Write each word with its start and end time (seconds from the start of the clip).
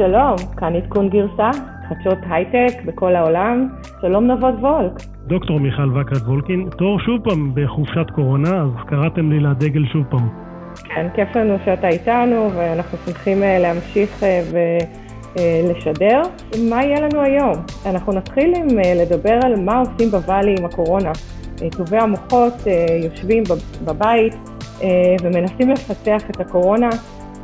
שלום, 0.00 0.36
כאן 0.56 0.76
עדכון 0.76 1.08
גרסה, 1.08 1.50
חדשות 1.88 2.18
הייטק 2.30 2.82
בכל 2.84 3.16
העולם. 3.16 3.68
שלום 4.00 4.30
נבות 4.30 4.54
וולק. 4.60 4.92
דוקטור 5.26 5.60
מיכל 5.60 5.98
וקרת 5.98 6.22
וולקין, 6.22 6.68
תור 6.78 7.00
שוב 7.00 7.24
פעם 7.24 7.52
בחופשת 7.54 8.10
קורונה, 8.14 8.62
אז 8.62 8.86
קראתם 8.86 9.32
לי 9.32 9.40
לדגל 9.40 9.86
שוב 9.92 10.04
פעם. 10.10 10.28
כן, 10.84 11.06
כיף 11.14 11.36
לנו 11.36 11.56
שאתה 11.64 11.88
איתנו, 11.88 12.50
ואנחנו 12.54 12.98
שמחים 13.06 13.42
אה, 13.42 13.58
להמשיך 13.58 14.22
אה, 14.22 14.42
ולשדר. 15.36 16.22
מה 16.70 16.84
יהיה 16.84 17.00
לנו 17.00 17.20
היום? 17.20 17.54
אנחנו 17.86 18.12
נתחיל 18.12 18.54
עם 18.56 18.78
אה, 18.78 18.94
לדבר 18.94 19.38
על 19.42 19.60
מה 19.60 19.78
עושים 19.78 20.10
בוואלי 20.10 20.54
עם 20.58 20.64
הקורונה. 20.64 21.10
טובי 21.76 21.98
המוחות 21.98 22.54
יושבים 23.04 23.42
בבית 23.84 24.34
ומנסים 25.22 25.70
לפתח 25.70 26.30
את 26.30 26.40
הקורונה. 26.40 26.88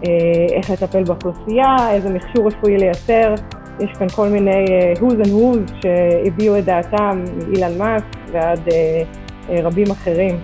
אה, 0.05 0.11
איך 0.57 0.71
לטפל 0.71 1.05
באוכלוסייה, 1.05 1.77
איזה 1.91 2.11
מכשור 2.11 2.47
רפואי 2.47 2.77
לייצר. 2.77 3.35
יש 3.81 3.91
כאן 3.99 4.09
כל 4.09 4.29
מיני 4.29 4.65
uh, 4.65 4.99
who's 4.99 5.27
and 5.27 5.29
who's 5.29 5.83
שהביעו 5.83 6.59
את 6.59 6.65
דעתם, 6.65 7.25
אילן 7.55 7.79
מאסק 7.79 8.33
ועד 8.33 8.69
uh, 8.69 8.73
רבים 9.51 9.91
אחרים. 9.91 10.39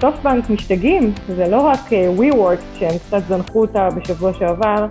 סופטבנק 0.00 0.50
משתגעים, 0.50 1.12
זה 1.36 1.48
לא 1.48 1.60
רק 1.60 1.80
WeWork 2.18 2.78
שהם 2.78 2.98
קצת 2.98 3.22
זנחו 3.28 3.60
אותה 3.60 3.88
בשבוע 3.96 4.32
שעבר, 4.32 4.86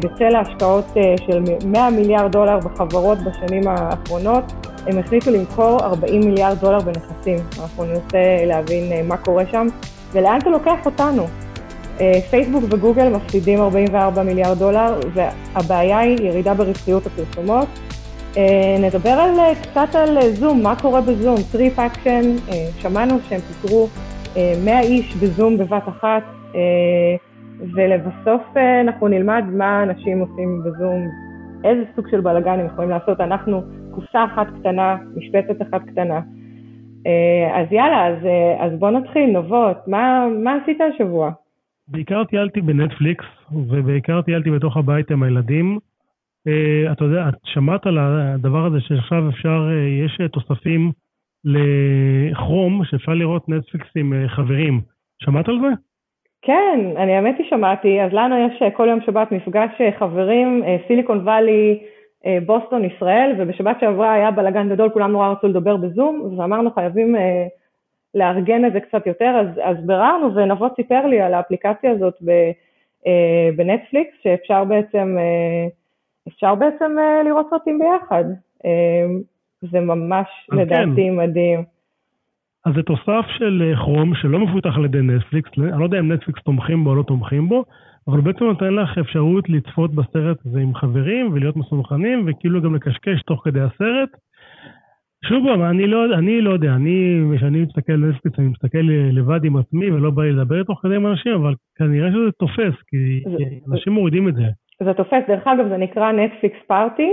בצל 0.00 0.34
ההשקעות 0.36 0.92
של 1.26 1.42
100 1.66 1.90
מיליארד 1.90 2.32
דולר 2.32 2.58
בחברות 2.58 3.18
בשנים 3.18 3.62
האחרונות, 3.68 4.52
הם 4.86 4.98
החליטו 4.98 5.30
למכור 5.30 5.80
40 5.80 6.20
מיליארד 6.20 6.58
דולר 6.58 6.78
בנכסים. 6.78 7.36
אנחנו 7.60 7.84
ננסה 7.84 8.44
להבין 8.46 9.08
מה 9.08 9.16
קורה 9.16 9.44
שם 9.52 9.66
ולאן 10.12 10.38
זה 10.44 10.50
לוקח 10.50 10.86
אותנו. 10.86 11.26
אה, 12.00 12.20
פייסבוק 12.30 12.64
וגוגל 12.70 13.08
מפסידים 13.08 13.60
44 13.60 14.22
מיליארד 14.22 14.58
דולר, 14.58 15.00
והבעיה 15.14 15.98
היא 15.98 16.18
ירידה 16.20 16.54
ברווחיות 16.54 17.06
הפרסומות. 17.06 17.68
אה, 18.36 18.76
נדבר 18.80 19.10
על, 19.10 19.38
אה, 19.38 19.54
קצת 19.62 19.94
על 19.94 20.18
זום, 20.20 20.62
מה 20.62 20.74
קורה 20.82 21.00
בזום, 21.00 21.36
TripActions, 21.52 22.22
שמענו 22.78 23.14
שהם 23.28 23.40
פיטרו 23.40 23.88
100 24.64 24.80
איש 24.80 25.16
בזום 25.16 25.58
בבת 25.58 25.88
אחת, 25.88 26.22
ולבסוף 27.74 28.42
אנחנו 28.80 29.08
נלמד 29.08 29.44
מה 29.52 29.82
אנשים 29.82 30.20
עושים 30.20 30.62
בזום, 30.64 31.08
איזה 31.64 31.82
סוג 31.96 32.08
של 32.10 32.20
בלאגן 32.20 32.60
הם 32.60 32.66
יכולים 32.66 32.90
לעשות. 32.90 33.20
אנחנו 33.20 33.62
קופסה 33.90 34.24
אחת 34.24 34.46
קטנה, 34.60 34.96
משבצת 35.16 35.62
אחת 35.62 35.80
קטנה. 35.86 36.20
אז 37.54 37.66
יאללה, 37.70 38.06
אז, 38.06 38.16
אז 38.58 38.78
בוא 38.78 38.90
נתחיל, 38.90 39.38
נבות, 39.38 39.88
מה, 39.88 40.26
מה 40.44 40.56
עשית 40.62 40.78
השבוע? 40.80 41.30
בעיקר 41.92 42.24
טיילתי 42.24 42.60
בנטפליקס, 42.60 43.24
ובעיקר 43.52 44.22
טיילתי 44.22 44.50
בתוך 44.50 44.76
הבית 44.76 45.10
עם 45.10 45.22
הילדים. 45.22 45.78
Uh, 46.48 46.92
אתה 46.92 47.04
יודע, 47.04 47.28
את 47.28 47.34
שמעת 47.44 47.86
על 47.86 47.98
הדבר 47.98 48.66
הזה 48.66 48.80
שעכשיו 48.80 49.28
אפשר, 49.28 49.68
uh, 49.68 50.04
יש 50.04 50.18
תוספים 50.32 50.92
לכרום, 51.44 52.84
שאפשר 52.84 53.12
לראות 53.12 53.48
נטפליקס 53.48 53.86
עם 53.96 54.12
uh, 54.12 54.28
חברים. 54.28 54.80
שמעת 55.22 55.48
על 55.48 55.58
זה? 55.60 55.68
כן, 56.42 56.80
אני 56.96 57.16
האמת 57.16 57.34
היא 57.38 57.46
שמעתי. 57.50 58.00
אז 58.00 58.12
לנו 58.12 58.36
יש 58.36 58.62
כל 58.76 58.86
יום 58.90 59.00
שבת 59.06 59.32
מפגש 59.32 59.70
חברים, 59.98 60.62
סיליקון 60.86 61.18
וואלי, 61.18 61.78
בוסטון, 62.46 62.84
ישראל, 62.84 63.34
ובשבת 63.38 63.76
שעברה 63.80 64.12
היה 64.12 64.30
בלאגן 64.30 64.68
גדול, 64.68 64.90
כולם 64.90 65.12
נורא 65.12 65.28
רצו 65.28 65.48
לדבר 65.48 65.76
בזום, 65.76 66.34
ואמרנו 66.38 66.70
חייבים 66.70 67.16
לארגן 68.14 68.64
את 68.64 68.72
זה 68.72 68.80
קצת 68.80 69.06
יותר, 69.06 69.40
אז, 69.40 69.60
אז 69.62 69.86
ביררנו 69.86 70.34
ונבות 70.34 70.72
סיפר 70.76 71.06
לי 71.06 71.20
על 71.20 71.34
האפליקציה 71.34 71.90
הזאת 71.90 72.14
ב, 72.24 72.30
אה, 73.06 73.48
בנטפליקס, 73.56 74.14
שאפשר 74.22 74.64
בעצם, 74.64 75.16
אה, 75.18 75.66
אפשר 76.28 76.54
בעצם 76.54 76.96
אה, 76.98 77.22
לראות 77.22 77.46
סרטים 77.50 77.78
ביחד. 77.78 78.24
אה, 78.64 79.06
זה 79.70 79.80
ממש 79.80 80.26
לדעתי 80.52 81.08
כן. 81.08 81.16
מדהים. 81.16 81.62
אז 82.64 82.74
זה 82.74 82.82
תוסף 82.82 83.26
של 83.38 83.72
כרום 83.76 84.14
שלא 84.14 84.38
מפותח 84.38 84.76
על 84.76 84.84
ידי 84.84 85.02
נטפליקס, 85.02 85.50
אני 85.58 85.80
לא 85.80 85.84
יודע 85.84 85.98
אם 85.98 86.12
נטפליקס 86.12 86.42
תומכים 86.42 86.84
בו 86.84 86.90
או 86.90 86.94
לא 86.94 87.02
תומכים 87.02 87.48
בו, 87.48 87.64
אבל 88.08 88.20
בעצם 88.20 88.44
נותן 88.44 88.74
לך 88.74 88.98
אפשרות 88.98 89.48
לצפות 89.48 89.94
בסרט 89.94 90.36
הזה 90.46 90.60
עם 90.60 90.74
חברים 90.74 91.32
ולהיות 91.32 91.56
מסונכנים 91.56 92.26
וכאילו 92.26 92.62
גם 92.62 92.74
לקשקש 92.74 93.22
תוך 93.22 93.42
כדי 93.44 93.60
הסרט. 93.60 94.08
שוב 95.24 95.46
פעם, 95.46 95.62
אני 95.62 95.86
לא, 95.86 96.04
אני 96.04 96.40
לא 96.40 96.50
יודע, 96.50 96.68
אני, 96.68 97.20
כשאני 97.36 97.62
מסתכל 97.62 97.92
על 97.92 97.98
נטפליקס, 97.98 98.38
אני 98.38 98.48
מסתכל 98.48 98.78
לבד 99.12 99.44
עם 99.44 99.56
עצמי 99.56 99.90
ולא 99.90 100.10
בא 100.10 100.22
לי 100.22 100.32
לדבר 100.32 100.62
תוך 100.62 100.80
כדי 100.82 100.96
עם 100.96 101.06
אנשים, 101.06 101.32
אבל 101.34 101.54
כנראה 101.78 102.10
שזה 102.10 102.32
תופס, 102.38 102.82
כי 102.88 103.22
זה, 103.24 103.44
אנשים 103.72 103.92
מורידים 103.92 104.28
את 104.28 104.34
זה. 104.34 104.44
זה 104.84 104.94
תופס, 104.94 105.22
דרך 105.28 105.46
אגב, 105.46 105.68
זה 105.68 105.76
נקרא 105.76 106.12
נטפליקס 106.12 106.58
פארטי, 106.66 107.10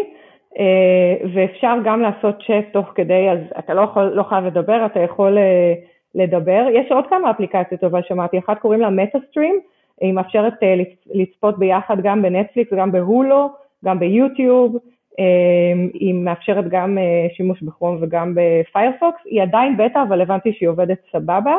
אה, 0.59 1.15
ואפשר 1.33 1.75
גם 1.85 2.01
לעשות 2.01 2.35
צ'אט 2.47 2.65
תוך 2.73 2.91
כדי, 2.95 3.29
אז 3.29 3.39
אתה 3.59 3.73
לא, 3.73 3.81
יכול, 3.81 4.03
לא 4.03 4.23
חייב 4.23 4.45
לדבר, 4.45 4.85
אתה 4.85 4.99
יכול 4.99 5.37
אה, 5.37 5.73
לדבר. 6.15 6.65
יש 6.73 6.91
עוד 6.91 7.03
כמה 7.09 7.31
אפליקציות, 7.31 7.83
אבל 7.83 8.01
שמעתי, 8.07 8.39
אחת 8.39 8.59
קוראים 8.59 8.81
לה 8.81 8.89
מטה-סטרים, 8.89 9.55
היא 10.01 10.13
מאפשרת 10.13 10.53
אה, 10.63 10.75
לצפות 11.13 11.59
ביחד 11.59 11.97
גם 12.03 12.21
בנטפליקס, 12.21 12.73
גם 12.73 12.91
בהולו, 12.91 13.49
גם 13.85 13.99
ביוטיוב. 13.99 14.77
אמ, 15.19 15.89
היא 15.93 16.13
מאפשרת 16.13 16.65
גם 16.69 16.97
אה, 16.97 17.27
שימוש 17.35 17.63
בכרום 17.63 17.97
וגם 18.01 18.35
בפיירפוקס, 18.35 19.21
היא 19.25 19.41
עדיין 19.41 19.77
בטא 19.77 20.03
אבל 20.07 20.21
הבנתי 20.21 20.53
שהיא 20.53 20.69
עובדת 20.69 20.97
סבבה 21.11 21.55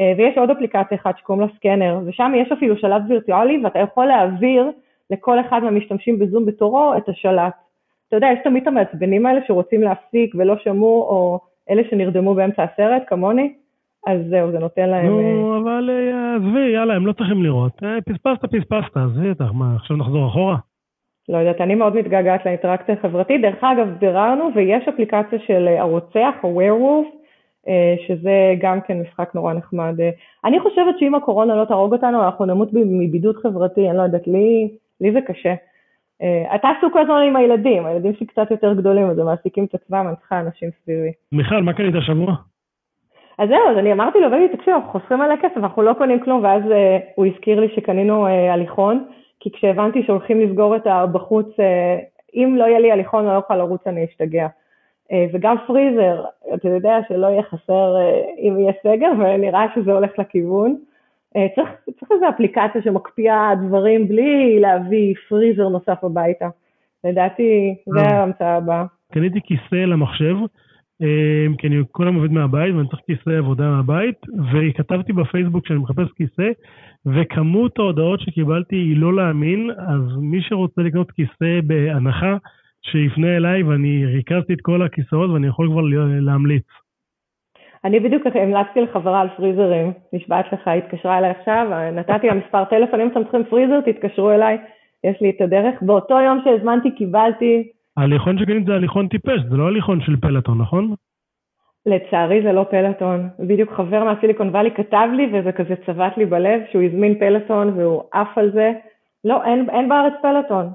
אה, 0.00 0.12
ויש 0.18 0.38
עוד 0.38 0.50
אפליקציה 0.50 0.98
אחת 0.98 1.18
שקוראים 1.18 1.40
לה 1.40 1.54
סקנר 1.56 2.00
ושם 2.06 2.32
יש 2.36 2.52
אפילו 2.52 2.76
שלט 2.76 3.02
וירטואלי 3.08 3.60
ואתה 3.64 3.78
יכול 3.78 4.06
להעביר 4.06 4.70
לכל 5.10 5.40
אחד 5.40 5.60
מהמשתמשים 5.62 6.18
בזום 6.18 6.46
בתורו 6.46 6.92
את 6.96 7.08
השלט. 7.08 7.52
אתה 8.08 8.16
יודע, 8.16 8.28
יש 8.32 8.38
תמיד 8.44 8.62
את 8.62 8.68
המעצבנים 8.68 9.26
האלה 9.26 9.40
שרוצים 9.46 9.82
להפסיק 9.82 10.34
ולא 10.38 10.54
שמעו 10.58 11.02
או 11.02 11.40
אלה 11.70 11.82
שנרדמו 11.90 12.34
באמצע 12.34 12.62
הסרט 12.62 13.02
כמוני, 13.06 13.52
אז 14.06 14.20
זהו, 14.30 14.52
זה 14.52 14.58
נותן 14.58 14.88
להם... 14.88 15.06
נו, 15.06 15.54
אה, 15.54 15.58
אבל 15.58 15.90
עזבי, 16.36 16.70
יאללה, 16.74 16.94
הם 16.94 17.06
לא 17.06 17.12
צריכים 17.12 17.42
לראות. 17.42 17.82
פספסת, 18.06 18.44
פספסת, 18.44 18.96
עזבי 18.96 19.28
אותך, 19.28 19.50
מה, 19.54 19.76
עכשיו 19.76 19.96
נחזור 19.96 20.26
אחורה? 20.26 20.56
לא 21.28 21.38
יודעת, 21.38 21.60
אני 21.60 21.74
מאוד 21.74 21.96
מתגעגעת 21.96 22.46
לאינטראקציה 22.46 22.94
החברתית. 22.94 23.42
דרך 23.42 23.64
אגב, 23.64 23.88
ביררנו 23.98 24.50
ויש 24.54 24.88
אפליקציה 24.88 25.38
של 25.46 25.68
אה, 25.68 25.80
הרוצח, 25.80 26.34
ה-Werewolf, 26.42 27.08
אה, 27.68 27.94
שזה 28.06 28.54
גם 28.60 28.80
כן 28.80 29.00
משחק 29.00 29.34
נורא 29.34 29.52
נחמד. 29.52 30.00
אה, 30.00 30.10
אני 30.44 30.60
חושבת 30.60 30.98
שאם 30.98 31.14
הקורונה 31.14 31.56
לא 31.56 31.64
תהרוג 31.64 31.92
אותנו, 31.92 32.24
אנחנו 32.24 32.44
נמות 32.44 32.68
מבידוד 32.72 33.36
חברתי, 33.36 33.88
אני 33.88 33.96
לא 33.96 34.02
יודעת, 34.02 34.26
לי, 34.26 34.70
לי 35.00 35.12
זה 35.12 35.20
קשה. 35.20 35.54
אתה 36.54 36.68
עסוק 36.68 36.92
כל 36.92 37.00
הזמן 37.00 37.22
עם 37.26 37.36
הילדים, 37.36 37.86
הילדים 37.86 38.14
שלי 38.14 38.26
קצת 38.26 38.50
יותר 38.50 38.74
גדולים, 38.74 39.10
אז 39.10 39.18
הם 39.18 39.26
מעסיקים 39.26 39.64
את 39.64 39.74
עצמם, 39.74 40.04
אני 40.08 40.16
צריכה 40.16 40.40
אנשים 40.40 40.70
סביבי. 40.82 41.12
מיכל, 41.32 41.62
מה 41.62 41.72
קנית 41.72 41.94
השבוע? 41.94 42.34
אז 43.38 43.48
זהו, 43.48 43.68
אז 43.70 43.78
אני 43.78 43.92
אמרתי 43.92 44.18
לו, 44.20 44.30
בני, 44.30 44.48
תקשיב, 44.48 44.74
אנחנו 44.74 44.90
חוסכים 44.90 45.20
עליה 45.20 45.36
כסף, 45.36 45.56
אנחנו 45.56 45.82
לא 45.82 45.92
קונים 45.92 46.20
כלום, 46.20 46.44
ואז 46.44 46.62
הוא 47.14 47.26
הזכיר 47.26 47.60
לי 47.60 47.68
שקנינו 47.76 48.26
הליכון. 48.26 49.04
כי 49.40 49.50
כשהבנתי 49.52 50.02
שהולכים 50.02 50.40
לסגור 50.40 50.76
את 50.76 50.86
בחוץ, 51.12 51.60
אה, 51.60 51.98
אם 52.34 52.54
לא 52.58 52.64
יהיה 52.64 52.78
לי 52.78 52.92
הליכון 52.92 53.26
ולא 53.26 53.36
אוכל 53.36 53.56
לרוץ 53.56 53.86
אני 53.86 54.04
אשתגע. 54.04 54.46
אה, 55.12 55.26
וגם 55.32 55.56
פריזר, 55.66 56.24
אתה 56.54 56.68
יודע 56.68 56.98
שלא 57.08 57.26
יהיה 57.26 57.42
חסר 57.42 57.96
אה, 57.96 58.22
אם 58.38 58.58
יהיה 58.58 58.72
סגר, 58.82 59.10
ונראה 59.18 59.66
שזה 59.74 59.92
הולך 59.92 60.10
לכיוון. 60.18 60.76
צריך, 61.54 61.68
צריך 62.00 62.12
איזו 62.12 62.28
אפליקציה 62.28 62.82
שמקפיאה 62.82 63.52
דברים 63.66 64.08
בלי 64.08 64.60
להביא 64.60 65.14
פריזר 65.28 65.68
נוסף 65.68 66.04
הביתה. 66.04 66.48
לדעתי, 67.04 67.74
זה 67.86 68.00
ההמצאה 68.00 68.56
הבאה. 68.56 68.84
קניתי 69.12 69.40
כיסא 69.44 69.74
למחשב, 69.74 70.36
כי 71.58 71.66
אני 71.66 71.76
כל 71.90 72.04
היום 72.04 72.16
עובד 72.16 72.32
מהבית 72.32 72.74
ואני 72.74 72.88
צריך 72.88 73.02
כיסא 73.06 73.30
עבודה 73.30 73.70
מהבית, 73.70 74.16
וכתבתי 74.52 75.12
בפייסבוק 75.12 75.66
שאני 75.66 75.78
מחפש 75.78 76.12
כיסא, 76.16 76.50
וכמות 77.06 77.78
ההודעות 77.78 78.20
שקיבלתי 78.20 78.76
היא 78.76 78.96
לא 78.96 79.16
להאמין, 79.16 79.70
אז 79.70 80.16
מי 80.20 80.42
שרוצה 80.42 80.82
לקנות 80.82 81.10
כיסא 81.10 81.60
בהנחה, 81.66 82.36
שיפנה 82.82 83.36
אליי 83.36 83.62
ואני 83.62 84.06
ריכזתי 84.06 84.52
את 84.52 84.60
כל 84.60 84.82
הכיסאות 84.82 85.30
ואני 85.30 85.46
יכול 85.46 85.68
כבר 85.70 85.80
להמליץ. 86.20 86.64
אני 87.84 88.00
בדיוק 88.00 88.26
המלצתי 88.26 88.80
לחברה 88.80 89.20
על 89.20 89.28
פריזרים, 89.36 89.92
נשבעת 90.12 90.52
לך, 90.52 90.68
היא 90.68 90.82
התקשרה 90.82 91.18
אליי 91.18 91.30
עכשיו, 91.30 91.66
נתתי 91.92 92.26
לה 92.26 92.34
מספר 92.34 92.64
טלפון, 92.64 93.00
אם 93.00 93.08
אתם 93.08 93.22
צריכים 93.22 93.44
פריזר, 93.44 93.80
תתקשרו 93.80 94.30
אליי, 94.30 94.58
יש 95.04 95.16
לי 95.20 95.30
את 95.30 95.40
הדרך. 95.40 95.82
באותו 95.82 96.20
יום 96.20 96.40
שהזמנתי 96.44 96.90
קיבלתי... 96.90 97.68
ההליכון 97.98 98.38
שקנית 98.38 98.66
זה 98.66 98.74
הליכון 98.74 99.08
טיפש, 99.08 99.40
זה 99.50 99.56
לא 99.56 99.66
הליכון 99.66 100.00
של 100.00 100.16
פלטון, 100.16 100.58
נכון? 100.58 100.94
לצערי 101.86 102.42
זה 102.42 102.52
לא 102.52 102.64
פלטון. 102.70 103.28
בדיוק 103.38 103.72
חבר 103.72 104.04
מהסיליקון 104.04 104.48
וואלי 104.48 104.70
כתב 104.70 105.08
לי 105.16 105.30
וזה 105.32 105.52
כזה 105.52 105.74
צבט 105.86 106.16
לי 106.16 106.26
בלב 106.26 106.60
שהוא 106.72 106.82
הזמין 106.82 107.18
פלטון 107.18 107.68
והוא 107.76 108.02
עף 108.12 108.38
על 108.38 108.50
זה. 108.52 108.72
לא, 109.24 109.44
אין, 109.44 109.70
אין 109.70 109.88
בארץ 109.88 110.12
פלטון. 110.22 110.68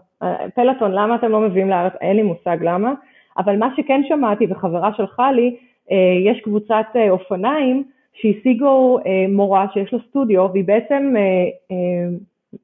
פלטון, 0.56 0.92
למה 0.92 1.16
אתם 1.16 1.32
לא 1.32 1.42
מביאים 1.42 1.70
לארץ? 1.70 1.94
אין 2.02 2.16
לי 2.16 2.22
מושג 2.22 2.58
למה. 2.62 2.94
אבל 3.38 3.58
מה 3.58 3.70
שכן 3.76 4.02
שמעתי 4.08 4.46
וחברה 4.50 4.94
שלחה 4.94 5.32
לי, 5.32 5.56
אה, 5.92 6.32
יש 6.32 6.42
קבוצת 6.42 6.86
אה, 6.96 7.10
אופניים 7.10 7.84
שהשיגו 8.14 9.00
אה, 9.00 9.26
מורה 9.30 9.66
שיש 9.74 9.94
לה 9.94 10.00
סטודיו 10.10 10.48
והיא 10.52 10.64
בעצם 10.64 11.14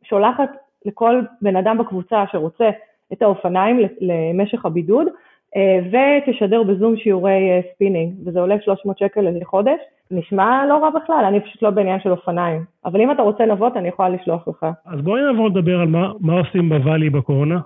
שולחת 0.04 0.50
לכל 0.86 1.22
בן 1.42 1.56
אדם 1.56 1.78
בקבוצה 1.78 2.24
שרוצה 2.32 2.70
את 3.14 3.22
האופניים 3.22 3.80
למשך 4.02 4.66
הבידוד, 4.66 5.08
אה, 5.56 5.80
ותשדר 6.28 6.64
בזום 6.64 6.98
שיעורי 6.98 7.50
אה, 7.50 7.60
ספינינג, 7.74 8.14
וזה 8.26 8.40
עולה 8.40 8.56
300 8.62 8.98
שקל 8.98 9.22
לחודש. 9.22 9.80
נשמע 10.12 10.66
לא 10.70 10.78
רע 10.78 10.90
בכלל, 10.90 11.26
אני 11.28 11.40
פשוט 11.40 11.62
לא 11.62 11.70
בעניין 11.70 12.00
של 12.00 12.12
אופניים. 12.12 12.64
אבל 12.86 13.02
אם 13.02 13.12
אתה 13.12 13.22
רוצה 13.22 13.46
נבות, 13.46 13.78
אני 13.78 13.88
יכולה 13.88 14.10
לשלוח 14.10 14.48
לך. 14.48 14.66
אז 14.86 15.02
בואי 15.02 15.22
נעבור 15.22 15.48
לדבר 15.48 15.80
על 15.80 15.88
מה, 15.88 16.12
מה 16.20 16.40
עושים 16.40 16.70
בוואלי 16.70 17.10
בקורונה. 17.10 17.60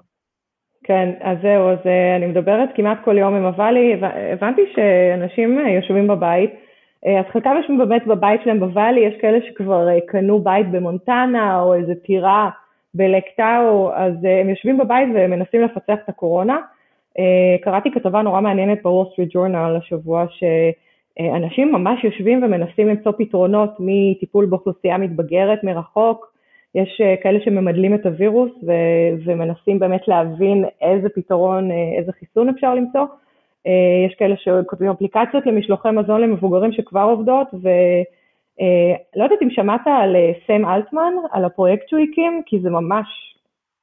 כן, 0.84 1.12
אז 1.22 1.38
זהו, 1.42 1.70
אז 1.70 1.78
אה, 1.86 2.16
אני 2.16 2.26
מדברת 2.26 2.70
כמעט 2.76 2.98
כל 3.04 3.18
יום 3.18 3.36
עם 3.36 3.46
הוואלי, 3.46 4.02
הבנתי 4.34 4.62
שאנשים 4.76 5.60
יושבים 5.68 6.08
בבית, 6.08 6.54
אז 7.20 7.26
חלקם 7.32 7.56
יושבים 7.58 7.78
באמת 7.78 8.08
בבית 8.08 8.42
שלהם 8.44 8.60
בוואלי, 8.60 9.00
יש 9.00 9.14
כאלה 9.22 9.40
שכבר 9.48 9.88
קנו 10.08 10.40
בית 10.40 10.72
במונטנה 10.72 11.62
או 11.62 11.74
איזה 11.74 11.96
טירה 11.96 12.50
בלקטאו, 12.94 13.94
אז 13.94 14.14
הם 14.42 14.50
יושבים 14.50 14.78
בבית 14.78 15.10
ומנסים 15.14 15.62
לפצח 15.62 15.98
את 16.04 16.10
הקורונה. 16.10 16.58
אה, 17.20 17.56
קראתי 17.62 17.92
כתבה 17.92 18.22
נורא 18.22 18.42
מעניינת 18.42 18.84
בוול 18.84 19.06
סטריט 19.14 19.30
ג'ורנל 19.34 19.76
השבוע, 19.78 20.26
שאנשים 20.30 21.72
ממש 21.72 22.04
יושבים 22.04 22.44
ומנסים 22.44 22.88
למצוא 22.88 23.12
פתרונות 23.18 23.70
מטיפול 23.80 24.46
באוכלוסייה 24.46 24.98
מתבגרת 24.98 25.64
מרחוק, 25.64 26.34
יש 26.76 27.02
אה, 27.02 27.16
כאלה 27.24 27.40
שממדלים 27.46 27.96
את 27.96 28.06
הווירוס 28.06 28.52
ו- 28.68 29.24
ומנסים 29.26 29.80
באמת 29.80 30.08
להבין 30.08 30.66
איזה 30.82 31.10
פתרון, 31.10 31.72
אה, 31.72 31.94
איזה 31.98 32.12
חיסון 32.12 32.50
אפשר 32.50 32.76
למצוא. 32.76 33.06
יש 34.08 34.16
כאלה 34.16 34.36
שכותבים 34.38 34.90
אפליקציות 34.90 35.46
למשלוחי 35.46 35.92
מזון 35.92 36.22
למבוגרים 36.22 36.72
שכבר 36.72 37.02
עובדות, 37.02 37.48
ולא 38.60 39.24
יודעת 39.24 39.42
אם 39.42 39.50
שמעת 39.50 39.82
על 39.86 40.16
סם 40.48 40.66
אלטמן, 40.66 41.14
על 41.32 41.46
הפרויקט 41.46 41.90
שהוא 41.90 42.02
הקים, 42.02 42.42
כי 42.46 42.60
זה 42.60 42.70
ממש 42.70 43.08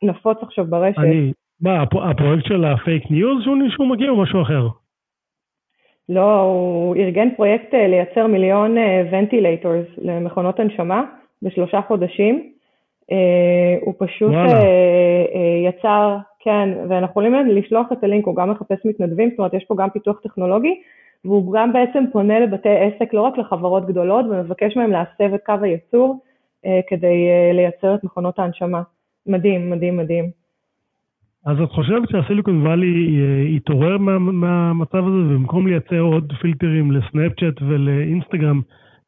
נפוץ 0.03 0.39
עכשיו 0.43 0.65
ברשת. 0.65 0.99
אני, 0.99 1.33
מה, 1.61 1.83
הפרויקט 1.83 2.47
של 2.47 2.65
ה 2.65 2.74
fake 2.74 3.11
news 3.11 3.45
שהוא 3.71 3.87
מגיע 3.87 4.11
או 4.11 4.23
משהו 4.23 4.43
אחר? 4.43 4.69
לא, 6.09 6.41
הוא 6.41 6.97
ארגן 6.97 7.29
פרויקט 7.37 7.75
אה, 7.75 7.87
לייצר 7.87 8.27
מיליון 8.27 8.77
ventilators 9.11 9.87
אה, 9.99 10.05
למכונות 10.05 10.61
הנשמה 10.61 11.05
בשלושה 11.43 11.81
חודשים. 11.89 12.51
אה, 13.13 13.77
הוא 13.81 13.95
פשוט. 13.99 14.33
יצר, 15.65 16.17
כן, 16.39 16.69
ואנחנו 16.89 17.11
יכולים 17.11 17.35
לשלוח 17.49 17.87
את 17.93 18.05
הלינק, 18.05 18.27
הוא 18.27 18.37
גם 18.37 18.51
מחפש 18.51 18.79
מתנדבים, 18.85 19.31
זאת 19.31 19.39
אומרת 19.39 19.55
יש 19.55 19.65
פה 19.65 19.75
גם 19.79 19.91
פיתוח 19.91 20.21
טכנולוגי, 20.23 20.81
והוא 21.25 21.53
גם 21.53 21.73
בעצם 21.73 22.05
פונה 22.13 22.41
לבתי 22.41 22.69
עסק, 22.69 23.15
לא 23.15 23.21
רק 23.21 23.39
לחברות 23.39 23.87
גדולות, 23.87 24.27
ומבקש 24.27 24.77
מהם 24.77 24.91
להסב 24.91 25.35
את 25.35 25.41
קו 25.47 25.55
הייצור 25.63 26.21
כדי 26.89 27.29
לייצר 27.53 27.95
את 27.95 28.05
מכונות 28.05 28.39
ההנשמה. 28.39 28.83
מדהים, 29.27 29.71
מדהים, 29.71 29.97
מדהים. 29.97 30.31
אז 31.47 31.61
את 31.61 31.71
חושבת 31.71 32.09
שהסיליקון 32.09 32.67
וואלי 32.67 33.21
אה, 33.21 33.49
יתעורר 33.49 33.99
מה, 33.99 34.19
מהמצב 34.19 34.99
הזה, 34.99 35.17
ובמקום 35.17 35.67
לייצר 35.67 36.01
עוד 36.01 36.33
פילטרים 36.41 36.93
לסנאפצ'אט 36.93 37.63
ולאינסטגרם, 37.63 38.61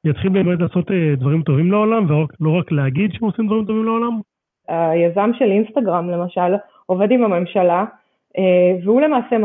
יתחיל 0.05 0.29
באמת 0.31 0.61
לעשות 0.61 0.91
אה, 0.91 1.15
דברים 1.17 1.43
טובים 1.43 1.71
לעולם, 1.71 2.07
ולא 2.11 2.59
רק 2.59 2.73
להגיד 2.73 3.13
שהם 3.13 3.25
עושים 3.25 3.47
דברים 3.47 3.65
טובים 3.65 3.85
לעולם? 3.85 4.21
היזם 4.69 5.31
של 5.39 5.51
אינסטגרם 5.51 6.11
למשל 6.11 6.55
עובד 6.87 7.11
עם 7.11 7.25
הממשלה, 7.25 7.79
אה, 7.81 7.85
והוא 8.85 9.01
למעשה 9.01 9.37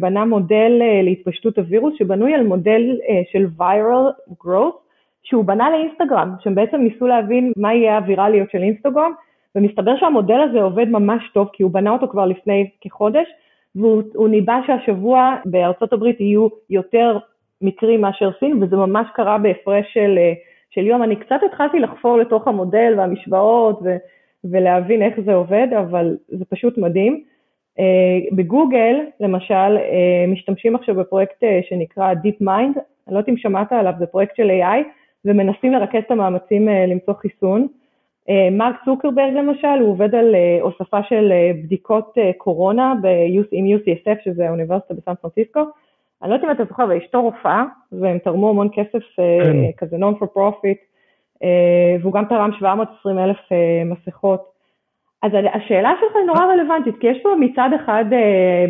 בנה 0.00 0.24
מודל 0.24 0.82
להתפשטות 1.02 1.58
הווירוס 1.58 1.94
שבנוי 1.98 2.34
על 2.34 2.46
מודל 2.46 2.98
של 3.32 3.46
viral 3.58 4.34
growth, 4.44 4.76
שהוא 5.22 5.44
בנה 5.44 5.70
לאינסטגרם, 5.70 6.34
שהם 6.40 6.54
בעצם 6.54 6.76
ניסו 6.76 7.06
להבין 7.06 7.52
מה 7.56 7.74
יהיה 7.74 7.96
הווירליות 7.96 8.50
של 8.50 8.62
אינסטגרם, 8.62 9.12
ומסתבר 9.56 9.96
שהמודל 9.96 10.40
הזה 10.40 10.62
עובד 10.62 10.88
ממש 10.88 11.30
טוב, 11.34 11.48
כי 11.52 11.62
הוא 11.62 11.70
בנה 11.70 11.90
אותו 11.90 12.08
כבר 12.08 12.26
לפני 12.26 12.70
כחודש, 12.80 13.26
והוא 13.76 14.28
ניבא 14.28 14.60
שהשבוע 14.66 15.36
בארצות 15.44 15.92
הברית 15.92 16.20
יהיו 16.20 16.48
יותר 16.70 17.18
מקרים 17.62 18.00
מאשר 18.00 18.30
סין, 18.40 18.62
וזה 18.62 18.76
ממש 18.76 19.06
קרה 19.14 19.38
בהפרש 19.38 19.86
של, 19.92 20.18
של 20.70 20.86
יום. 20.86 21.02
אני 21.02 21.16
קצת 21.16 21.40
התחלתי 21.46 21.78
לחפור 21.78 22.18
לתוך 22.18 22.48
המודל 22.48 22.94
והמשוואות 22.96 23.80
ו, 23.84 23.96
ולהבין 24.44 25.02
איך 25.02 25.20
זה 25.24 25.34
עובד, 25.34 25.68
אבל 25.78 26.16
זה 26.28 26.44
פשוט 26.44 26.78
מדהים. 26.78 27.24
Uh, 27.78 28.34
בגוגל, 28.34 28.96
למשל, 29.20 29.76
uh, 29.76 30.28
משתמשים 30.28 30.76
עכשיו 30.76 30.94
בפרויקט 30.94 31.42
uh, 31.42 31.68
שנקרא 31.68 32.12
DeepMind, 32.12 32.78
אני 33.06 33.14
לא 33.14 33.18
יודעת 33.18 33.28
אם 33.28 33.36
שמעת 33.36 33.72
עליו, 33.72 33.92
זה 33.98 34.06
פרויקט 34.06 34.36
של 34.36 34.50
AI, 34.50 34.84
ומנסים 35.24 35.72
לרכז 35.72 36.02
את 36.06 36.10
המאמצים 36.10 36.68
למצוא 36.68 37.14
חיסון. 37.14 37.66
אה, 38.28 38.48
מרק 38.50 38.76
צוקרברג 38.84 39.32
למשל, 39.34 39.80
הוא 39.80 39.90
עובד 39.90 40.14
על 40.14 40.34
אה, 40.34 40.58
הוספה 40.62 41.02
של 41.08 41.32
אה, 41.32 41.50
בדיקות 41.62 42.14
קורונה 42.38 42.94
עם 43.52 43.66
UCSF, 43.66 44.24
שזה 44.24 44.48
האוניברסיטה 44.48 44.94
בסן 44.94 45.14
פרנסיסקו. 45.14 45.60
אני 46.22 46.30
לא 46.30 46.34
יודעת 46.34 46.50
אם 46.50 46.54
אתה 46.54 46.64
זוכר, 46.64 46.84
אבל 46.84 46.96
אשתו 46.96 47.22
רופאה, 47.22 47.64
והם 47.92 48.18
תרמו 48.18 48.50
המון 48.50 48.68
כסף 48.74 49.04
כן. 49.16 49.70
כזה 49.76 49.96
non 49.96 50.22
for 50.22 50.26
profit, 50.36 50.78
והוא 52.00 52.12
גם 52.12 52.24
תרם 52.24 52.50
720 52.58 53.18
אלף 53.18 53.36
מסכות. 53.84 54.53
אז 55.24 55.32
השאלה 55.52 55.92
שלך 56.00 56.16
היא 56.16 56.26
נורא 56.26 56.44
רלוונטית, 56.44 56.94
כי 57.00 57.06
יש 57.06 57.18
פה 57.22 57.34
מצד 57.40 57.70
אחד 57.76 58.04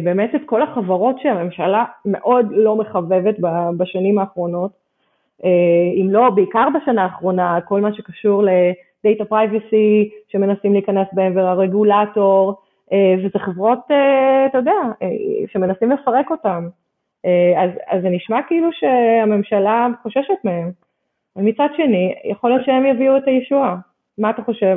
באמת 0.04 0.34
את 0.34 0.40
כל 0.46 0.62
החברות 0.62 1.20
שהממשלה 1.20 1.84
מאוד 2.04 2.46
לא 2.50 2.76
מחבבת 2.76 3.34
בשנים 3.76 4.18
האחרונות, 4.18 4.70
אם 6.00 6.08
לא, 6.10 6.30
בעיקר 6.30 6.68
בשנה 6.74 7.02
האחרונה, 7.02 7.58
כל 7.60 7.80
מה 7.80 7.94
שקשור 7.94 8.42
ל... 8.42 8.48
data 9.04 9.24
privacy 9.24 10.10
שמנסים 10.28 10.72
להיכנס 10.72 11.08
בהם 11.12 11.36
והרגולטור, 11.36 12.54
אה, 12.92 13.14
וזה 13.18 13.38
חברות, 13.38 13.78
אה, 13.90 14.46
אתה 14.46 14.58
יודע, 14.58 14.72
אה, 15.02 15.08
שמנסים 15.52 15.90
לפרק 15.90 16.30
אותם. 16.30 16.68
אז, 17.56 17.70
אז 17.86 18.02
זה 18.02 18.08
נשמע 18.08 18.42
כאילו 18.48 18.68
שהממשלה 18.72 19.88
חוששת 20.02 20.44
מהם. 20.44 20.70
ומצד 21.36 21.68
שני, 21.76 22.14
יכול 22.24 22.50
להיות 22.50 22.64
שהם 22.64 22.86
יביאו 22.86 23.16
את 23.16 23.22
הישועה. 23.26 23.76
מה 24.18 24.30
אתה 24.30 24.42
חושב? 24.42 24.76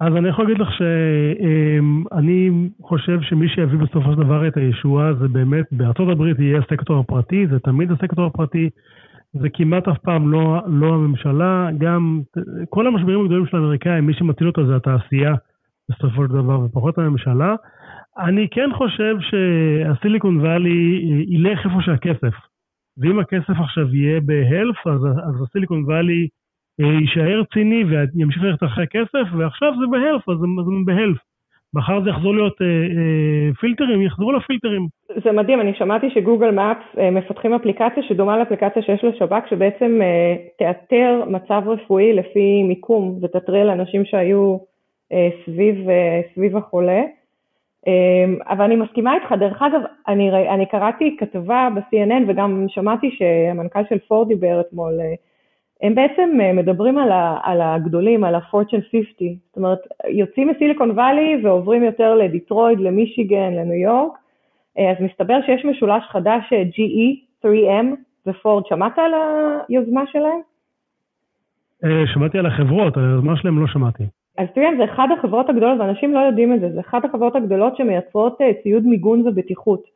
אז 0.00 0.16
אני 0.16 0.28
יכול 0.28 0.44
להגיד 0.44 0.60
לך 0.62 0.68
שאני 0.72 2.50
חושב 2.82 3.20
שמי 3.20 3.48
שיביא 3.48 3.78
בסופו 3.78 4.12
של 4.12 4.18
דבר 4.18 4.48
את 4.48 4.56
הישועה 4.56 5.14
זה 5.14 5.28
באמת, 5.28 5.64
בארצות 5.72 6.08
הברית 6.08 6.38
יהיה 6.38 6.58
הסקטור 6.58 7.00
הפרטי, 7.00 7.46
זה 7.46 7.58
תמיד 7.58 7.90
הסקטור 7.90 8.26
הפרטי. 8.26 8.70
זה 9.32 9.48
כמעט 9.54 9.88
אף 9.88 9.98
פעם 9.98 10.32
לא, 10.32 10.60
לא 10.66 10.94
הממשלה, 10.94 11.68
גם 11.78 12.20
כל 12.68 12.86
המשברים 12.86 13.20
הגדולים 13.20 13.46
של 13.46 13.56
האמריקאים, 13.56 14.06
מי 14.06 14.14
שמציל 14.14 14.46
אותו 14.46 14.66
זה 14.66 14.76
התעשייה 14.76 15.34
בסופו 15.90 16.26
של 16.26 16.32
דבר, 16.32 16.60
ופחות 16.60 16.98
הממשלה. 16.98 17.54
אני 18.18 18.48
כן 18.50 18.70
חושב 18.74 19.16
שהסיליקון 19.20 20.40
וואלי 20.40 21.04
ילך 21.28 21.58
איפה 21.66 21.78
שהכסף. 21.80 22.34
ואם 22.98 23.18
הכסף 23.18 23.60
עכשיו 23.60 23.94
יהיה 23.94 24.20
בהלף, 24.20 24.86
אז, 24.86 25.00
אז 25.28 25.42
הסיליקון 25.42 25.84
וואלי 25.84 26.22
אה, 26.22 26.28
יישאר 26.78 27.42
ציני 27.52 27.84
וימשיך 27.84 28.42
ללכת 28.42 28.62
אחרי 28.62 28.86
כסף, 28.86 29.34
ועכשיו 29.38 29.72
זה 29.80 29.86
בהלף, 29.90 30.28
אז 30.28 30.36
זה 30.38 30.46
בהלף. 30.84 31.18
מחר 31.74 32.00
זה 32.00 32.10
יחזור 32.10 32.34
להיות 32.34 32.62
אה, 32.62 32.66
אה, 32.66 33.54
פילטרים, 33.60 34.02
יחזרו 34.02 34.32
לפילטרים. 34.32 34.86
זה 35.24 35.32
מדהים, 35.32 35.60
אני 35.60 35.74
שמעתי 35.74 36.10
שגוגל 36.10 36.50
מאפס 36.50 36.98
אה, 36.98 37.10
מפתחים 37.10 37.54
אפליקציה 37.54 38.02
שדומה 38.02 38.38
לאפליקציה 38.38 38.82
שיש 38.82 39.04
לשב"כ, 39.04 39.48
שבעצם 39.50 40.00
אה, 40.02 40.36
תאתר 40.58 41.22
מצב 41.26 41.62
רפואי 41.66 42.12
לפי 42.12 42.62
מיקום 42.62 43.18
ותתריע 43.22 43.64
לאנשים 43.64 44.04
שהיו 44.04 44.56
אה, 45.12 45.28
סביב, 45.44 45.88
אה, 45.88 46.20
סביב 46.34 46.56
החולה. 46.56 47.02
אה, 47.88 48.24
אבל 48.48 48.64
אני 48.64 48.76
מסכימה 48.76 49.14
איתך, 49.14 49.32
דרך 49.40 49.62
אגב, 49.62 49.80
אני, 50.08 50.48
אני 50.48 50.66
קראתי 50.66 51.16
כתבה 51.18 51.68
ב-CNN 51.74 52.22
וגם 52.28 52.66
שמעתי 52.68 53.10
שהמנכ"ל 53.10 53.82
של 53.88 53.98
פורד 53.98 54.28
דיבר 54.28 54.60
אתמול, 54.60 55.00
אה, 55.00 55.14
הם 55.82 55.94
בעצם 55.94 56.38
אה, 56.40 56.52
מדברים 56.52 56.98
על, 56.98 57.12
ה, 57.12 57.38
על 57.42 57.60
הגדולים, 57.60 58.24
על 58.24 58.34
ה-Fortune 58.34 58.90
50, 58.90 59.36
זאת 59.46 59.56
אומרת, 59.56 59.78
יוצאים 60.08 60.48
מסיליקון 60.48 60.90
וואלי 60.90 61.40
ועוברים 61.44 61.82
יותר 61.82 62.14
לדיטרויד, 62.14 62.80
למישיגן, 62.80 63.52
לניו 63.52 63.74
יורק, 63.74 64.12
אה, 64.78 64.90
אז 64.90 64.96
מסתבר 65.00 65.38
שיש 65.46 65.64
משולש 65.64 66.04
חדש, 66.08 66.52
אה, 66.52 66.62
GE, 66.62 67.20
3M 67.44 67.86
ופורד, 68.26 68.66
שמעת 68.66 68.98
על 68.98 69.12
היוזמה 69.68 70.04
שלהם? 70.12 70.40
שמעתי 72.14 72.38
על 72.38 72.46
החברות, 72.46 72.96
על 72.96 73.04
היוזמה 73.04 73.36
שלהם 73.36 73.60
לא 73.60 73.66
שמעתי. 73.66 74.02
אז 74.38 74.46
3M 74.54 74.76
זה 74.78 74.84
אחת 74.84 75.08
החברות 75.18 75.48
הגדולות, 75.48 75.80
ואנשים 75.80 76.14
לא 76.14 76.18
יודעים 76.18 76.54
את 76.54 76.60
זה, 76.60 76.70
זה 76.74 76.80
אחת 76.80 77.04
החברות 77.04 77.36
הגדולות 77.36 77.76
שמייצרות 77.76 78.38
ציוד 78.62 78.86
מיגון 78.86 79.28
ובטיחות. 79.28 79.95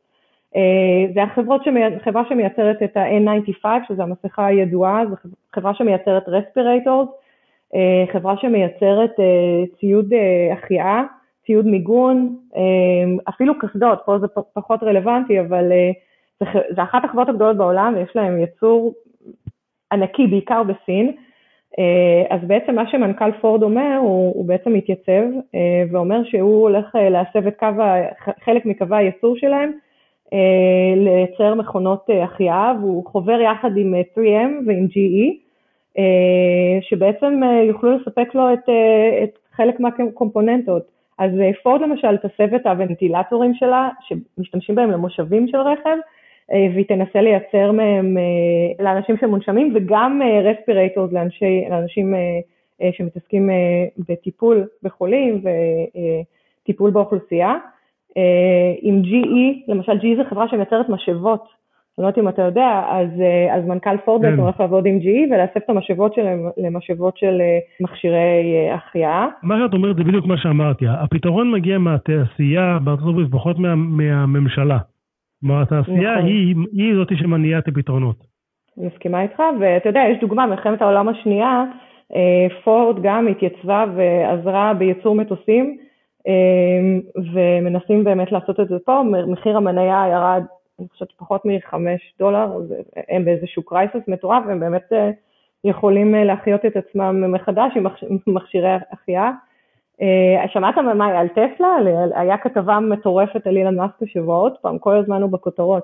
אה, 0.55 1.13
זה 1.13 1.23
החברות, 1.23 1.61
חברה 2.03 2.23
שמייצרת 2.29 2.83
את 2.83 2.97
ה-N95, 2.97 3.65
שזו 3.87 4.03
המסכה 4.03 4.45
הידועה, 4.45 5.03
זו 5.09 5.15
חברה 5.55 5.73
שמייצרת 5.73 6.23
רספירטורס, 6.27 7.09
אה, 7.75 8.13
חברה 8.13 8.37
שמייצרת 8.37 9.19
אה, 9.19 9.63
ציוד 9.79 10.13
החייאה, 10.53 11.03
ציוד 11.45 11.67
מיגון, 11.67 12.37
אפילו 13.29 13.59
קסדות, 13.59 13.99
פה 14.05 14.19
זה 14.19 14.27
פחות 14.53 14.83
רלוונטי, 14.83 15.39
אבל 15.39 15.71
זה 16.75 16.83
אחת 16.83 17.05
החברות 17.05 17.29
הגדולות 17.29 17.57
בעולם 17.57 17.93
ויש 17.95 18.15
להם 18.15 18.43
יצור 18.43 18.93
ענקי, 19.91 20.27
בעיקר 20.27 20.63
בסין. 20.63 21.11
אז 22.29 22.39
בעצם 22.47 22.75
מה 22.75 22.87
שמנכ"ל 22.91 23.31
פורד 23.41 23.63
אומר, 23.63 23.97
הוא, 24.01 24.33
הוא 24.35 24.45
בעצם 24.45 24.73
מתייצב 24.73 25.23
ואומר 25.91 26.23
שהוא 26.23 26.61
הולך 26.61 26.95
להסב 26.95 27.47
את 27.47 27.59
קו, 27.59 27.67
חלק 28.43 28.65
מקווי 28.65 28.97
הייצור 28.97 29.37
שלהם 29.37 29.71
לייצר 30.95 31.55
מכונות 31.55 32.09
החייאה, 32.23 32.73
והוא 32.81 33.05
חובר 33.05 33.41
יחד 33.41 33.77
עם 33.77 33.93
3M 33.95 34.67
ועם 34.67 34.87
GE, 34.91 35.33
שבעצם 36.81 37.41
יוכלו 37.67 37.97
לספק 37.97 38.35
לו 38.35 38.53
את, 38.53 38.69
את 39.23 39.37
חלק 39.51 39.79
מהקומפוננטות. 39.79 40.83
אז 41.19 41.31
פורד 41.63 41.81
למשל 41.81 42.17
תסב 42.17 42.53
את 42.53 42.65
הוונטילטורים 42.65 43.53
שלה, 43.53 43.89
שמשתמשים 44.01 44.75
בהם 44.75 44.91
למושבים 44.91 45.47
של 45.47 45.57
רכב, 45.57 45.97
והיא 46.49 46.85
תנסה 46.85 47.21
לייצר 47.21 47.71
מהם 47.71 48.17
לאנשים 48.79 49.17
שמונשמים, 49.17 49.71
וגם 49.75 50.21
רספירטורס 50.43 51.11
לאנשים 51.69 52.13
שמתעסקים 52.91 53.49
בטיפול 54.09 54.67
בחולים 54.83 55.41
וטיפול 56.63 56.91
באוכלוסייה. 56.91 57.55
עם 58.81 59.01
GE, 59.03 59.71
למשל 59.71 59.91
GE 59.91 60.17
זה 60.17 60.23
חברה 60.29 60.47
שמייצרת 60.47 60.89
משאבות, 60.89 61.61
אני 61.97 62.03
לא 62.03 62.07
יודעת 62.07 62.23
אם 62.23 62.29
אתה 62.29 62.41
יודע, 62.41 62.83
אז, 62.89 63.09
אז 63.51 63.65
מנכ"ל 63.65 63.97
פורד 64.05 64.21
בעצם 64.21 64.39
הולך 64.39 64.59
לעבוד 64.59 64.85
עם 64.85 64.97
GE 64.97 65.33
ולהסב 65.33 65.57
את 65.57 65.69
המשאבות 65.69 66.13
שלהם 66.13 66.49
למשאבות 66.57 67.17
של 67.17 67.41
מכשירי 67.79 68.69
החייאה. 68.71 69.27
מה 69.43 69.55
שאת 69.59 69.73
אומרת 69.73 69.95
זה 69.95 70.03
בדיוק 70.03 70.25
מה 70.25 70.37
שאמרתי, 70.37 70.85
הפתרון 70.87 71.51
מגיע 71.51 71.77
מהתעשייה 71.77 72.77
בארצות 72.83 73.07
הברית, 73.07 73.31
פחות 73.31 73.59
מה, 73.59 73.75
מהממשלה. 73.75 74.77
כלומר 75.41 75.61
התעשייה 75.61 76.15
נכון. 76.15 76.25
היא, 76.25 76.55
היא 76.73 76.95
זאת 76.95 77.07
שמניעה 77.15 77.59
את 77.59 77.67
הפתרונות. 77.67 78.15
אני 78.77 78.87
מסכימה 78.87 79.21
איתך, 79.21 79.39
ואתה 79.59 79.89
יודע, 79.89 80.01
יש 80.11 80.19
דוגמה, 80.19 80.45
מלחמת 80.45 80.81
העולם 80.81 81.09
השנייה, 81.09 81.63
פורד 82.63 83.01
גם 83.03 83.27
התייצבה 83.27 83.85
ועזרה 83.95 84.73
בייצור 84.73 85.15
מטוסים, 85.15 85.77
ומנסים 87.33 88.03
באמת 88.03 88.31
לעשות 88.31 88.59
את 88.59 88.67
זה 88.67 88.75
פה, 88.85 89.03
מחיר 89.27 89.57
המניה 89.57 90.05
ירד, 90.11 90.43
אני 90.79 90.87
חושבת, 90.89 91.11
פחות 91.17 91.41
מחמש 91.45 92.13
דולר, 92.19 92.47
הם 93.09 93.25
באיזשהו 93.25 93.63
קרייסס 93.63 94.07
מטורף, 94.07 94.43
והם 94.47 94.59
באמת 94.59 94.93
יכולים 95.63 96.15
להחיות 96.15 96.65
את 96.65 96.75
עצמם 96.75 97.31
מחדש 97.31 97.71
עם 97.77 97.85
מכשירי 98.27 98.75
החייאה. 98.91 99.31
שמעת 100.47 100.77
מה 100.77 101.19
על 101.19 101.27
טסלה? 101.27 101.75
היה 102.15 102.37
כתבה 102.37 102.79
מטורפת 102.79 103.47
על 103.47 103.57
אילן 103.57 103.75
מאסק 103.75 104.01
השבוע 104.01 104.37
עוד 104.37 104.53
פעם, 104.61 104.77
כל 104.79 104.95
הזמן 104.97 105.21
הוא 105.21 105.31
בכותרות. 105.31 105.83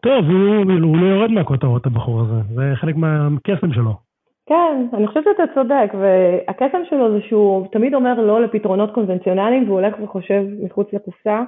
טוב, 0.00 0.24
הוא, 0.24 0.56
הוא 0.82 0.96
לא 0.96 1.06
יורד 1.06 1.30
מהכותרות 1.30 1.86
הבחור 1.86 2.20
הזה, 2.20 2.54
זה 2.54 2.62
חלק 2.74 2.96
מהקסם 2.96 3.72
שלו. 3.72 4.11
כן, 4.46 4.86
אני 4.92 5.06
חושבת 5.06 5.24
שאתה 5.24 5.54
צודק, 5.54 5.92
והקסם 6.00 6.82
שלו 6.90 7.12
זה 7.12 7.20
שהוא 7.20 7.66
תמיד 7.72 7.94
אומר 7.94 8.20
לא 8.20 8.40
לפתרונות 8.40 8.90
קונבנציונליים, 8.94 9.64
והוא 9.64 9.80
הולך 9.80 9.94
וחושב 10.02 10.44
מחוץ 10.62 10.92
לקופסה. 10.92 11.42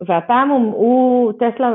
והפעם 0.00 0.50
הוא, 0.50 0.72
הוא 0.74 1.32
טסלה 1.32 1.74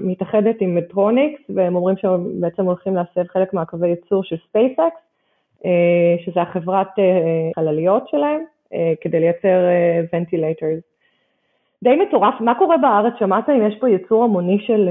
מתאחדת 0.00 0.56
עם 0.60 0.74
מדטרוניק, 0.74 1.40
והם 1.48 1.76
אומרים 1.76 1.96
שהם 1.96 2.40
בעצם 2.40 2.64
הולכים 2.64 2.96
להסב 2.96 3.24
חלק 3.26 3.54
מהקווי 3.54 3.88
ייצור 3.88 4.24
של 4.24 4.36
ספייסקס, 4.48 5.00
שזה 6.24 6.42
החברת 6.42 6.88
חלליות 7.54 8.08
שלהם, 8.08 8.40
כדי 9.00 9.20
לייצר 9.20 9.58
ונטילטורס. 10.12 10.80
די 11.84 11.96
מטורף, 11.96 12.34
מה 12.40 12.54
קורה 12.54 12.78
בארץ? 12.78 13.12
שמעת 13.18 13.48
אם 13.48 13.66
יש 13.66 13.78
פה 13.80 13.88
ייצור 13.88 14.24
המוני 14.24 14.58
של 14.58 14.88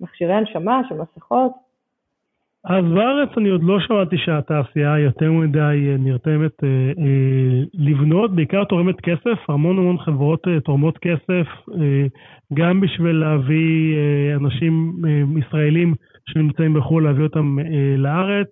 מכשירי 0.00 0.34
הנשמה, 0.34 0.82
של 0.88 0.94
מסכות? 0.94 1.63
אז 2.64 2.84
בארץ 2.84 3.28
אני 3.36 3.48
עוד 3.48 3.62
לא 3.62 3.80
שמעתי 3.80 4.16
שהתעשייה 4.18 4.98
יותר 4.98 5.32
מדי 5.32 5.96
נרתמת 5.98 6.64
אה, 6.64 6.68
אה, 6.98 7.62
לבנות, 7.74 8.34
בעיקר 8.34 8.64
תורמת 8.64 9.00
כסף, 9.00 9.50
המון 9.50 9.78
המון 9.78 9.98
חברות 9.98 10.48
אה, 10.48 10.60
תורמות 10.60 10.98
כסף, 10.98 11.46
אה, 11.80 12.06
גם 12.54 12.80
בשביל 12.80 13.16
להביא 13.16 13.96
אה, 13.96 14.36
אנשים 14.36 14.92
אה, 15.06 15.40
ישראלים 15.40 15.94
שנמצאים 16.28 16.74
בחו"ל, 16.74 17.04
להביא 17.04 17.24
אותם 17.24 17.58
אה, 17.58 17.96
לארץ, 17.96 18.48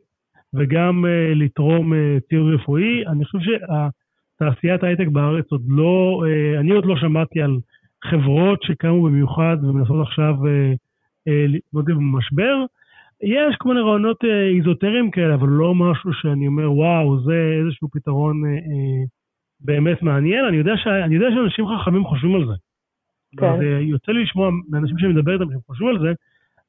וגם 0.55 1.05
אה, 1.07 1.35
לתרום 1.35 1.95
אה, 1.95 2.17
ציוד 2.29 2.55
רפואי. 2.55 3.07
אני 3.07 3.25
חושב 3.25 3.39
שתעשיית 3.39 4.83
ההייטק 4.83 5.09
בארץ 5.09 5.45
עוד 5.51 5.63
לא, 5.69 6.23
אה, 6.27 6.61
אני 6.61 6.71
עוד 6.71 6.85
לא 6.87 6.97
שמעתי 6.97 7.43
על 7.43 7.59
חברות 8.05 8.63
שקמו 8.63 9.03
במיוחד 9.03 9.57
ומנסות 9.63 10.07
עכשיו 10.07 10.35
אה, 10.47 10.73
אה, 11.29 11.45
להתמודד 11.49 11.95
במשבר. 11.95 12.65
יש 13.23 13.57
כל 13.59 13.69
מיני 13.69 13.81
רעיונות 13.81 14.25
אה, 14.25 14.49
איזוטריים 14.59 15.11
כאלה, 15.11 15.35
אבל 15.35 15.49
לא 15.49 15.75
משהו 15.75 16.13
שאני 16.13 16.47
אומר, 16.47 16.73
וואו, 16.73 17.21
זה 17.21 17.61
איזשהו 17.61 17.89
פתרון 17.93 18.45
אה, 18.45 18.51
אה, 18.51 19.05
באמת 19.61 20.03
מעניין. 20.03 20.45
אני 20.45 20.57
יודע, 20.57 20.77
ש... 20.77 20.87
אני 20.87 21.15
יודע 21.15 21.27
שאנשים 21.35 21.65
חכמים 21.67 22.05
חושבים 22.05 22.35
על 22.35 22.47
זה. 22.47 22.55
כן. 23.37 23.59
זה 23.59 23.65
יוצא 23.65 24.13
לי 24.13 24.23
לשמוע 24.23 24.51
מאנשים 24.69 24.99
שאני 24.99 25.13
מדבר 25.13 25.33
איתם 25.35 25.51
שהם 25.51 25.61
חושבים 25.67 25.89
על 25.89 25.99
זה, 25.99 26.13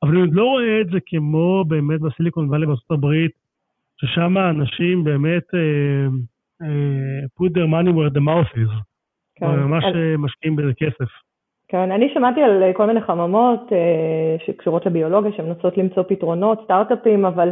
אבל 0.04 0.12
אני 0.12 0.22
עוד 0.22 0.34
לא 0.34 0.44
רואה 0.44 0.82
את 0.82 0.88
זה 0.88 0.98
כמו 1.06 1.66
באמת 1.68 2.02
בסיליקון 2.02 2.50
וואלי 2.50 2.66
בארצות 2.66 2.92
הברית, 2.92 3.32
ששם 3.98 4.38
אנשים 4.38 5.04
באמת 5.04 5.44
uh, 5.44 6.12
uh, 6.64 7.26
put 7.40 7.52
their 7.54 7.68
money 7.68 7.92
where 7.92 8.14
the 8.18 8.22
mouth 8.22 8.58
is. 8.58 8.74
כן. 9.36 9.46
ממש 9.46 9.84
אז... 9.84 9.94
משקיעים 10.18 10.56
בזה 10.56 10.72
כסף. 10.78 11.10
כן, 11.74 11.92
אני 11.92 12.10
שמעתי 12.14 12.42
על 12.42 12.64
כל 12.74 12.86
מיני 12.86 13.02
חממות 13.02 13.74
אה, 13.74 14.36
שקשורות 14.46 14.86
לביולוגיה, 14.86 15.32
שמנסות 15.32 15.78
למצוא 15.78 16.04
פתרונות, 16.08 16.60
סטארט-אפים, 16.64 17.26
אבל 17.26 17.50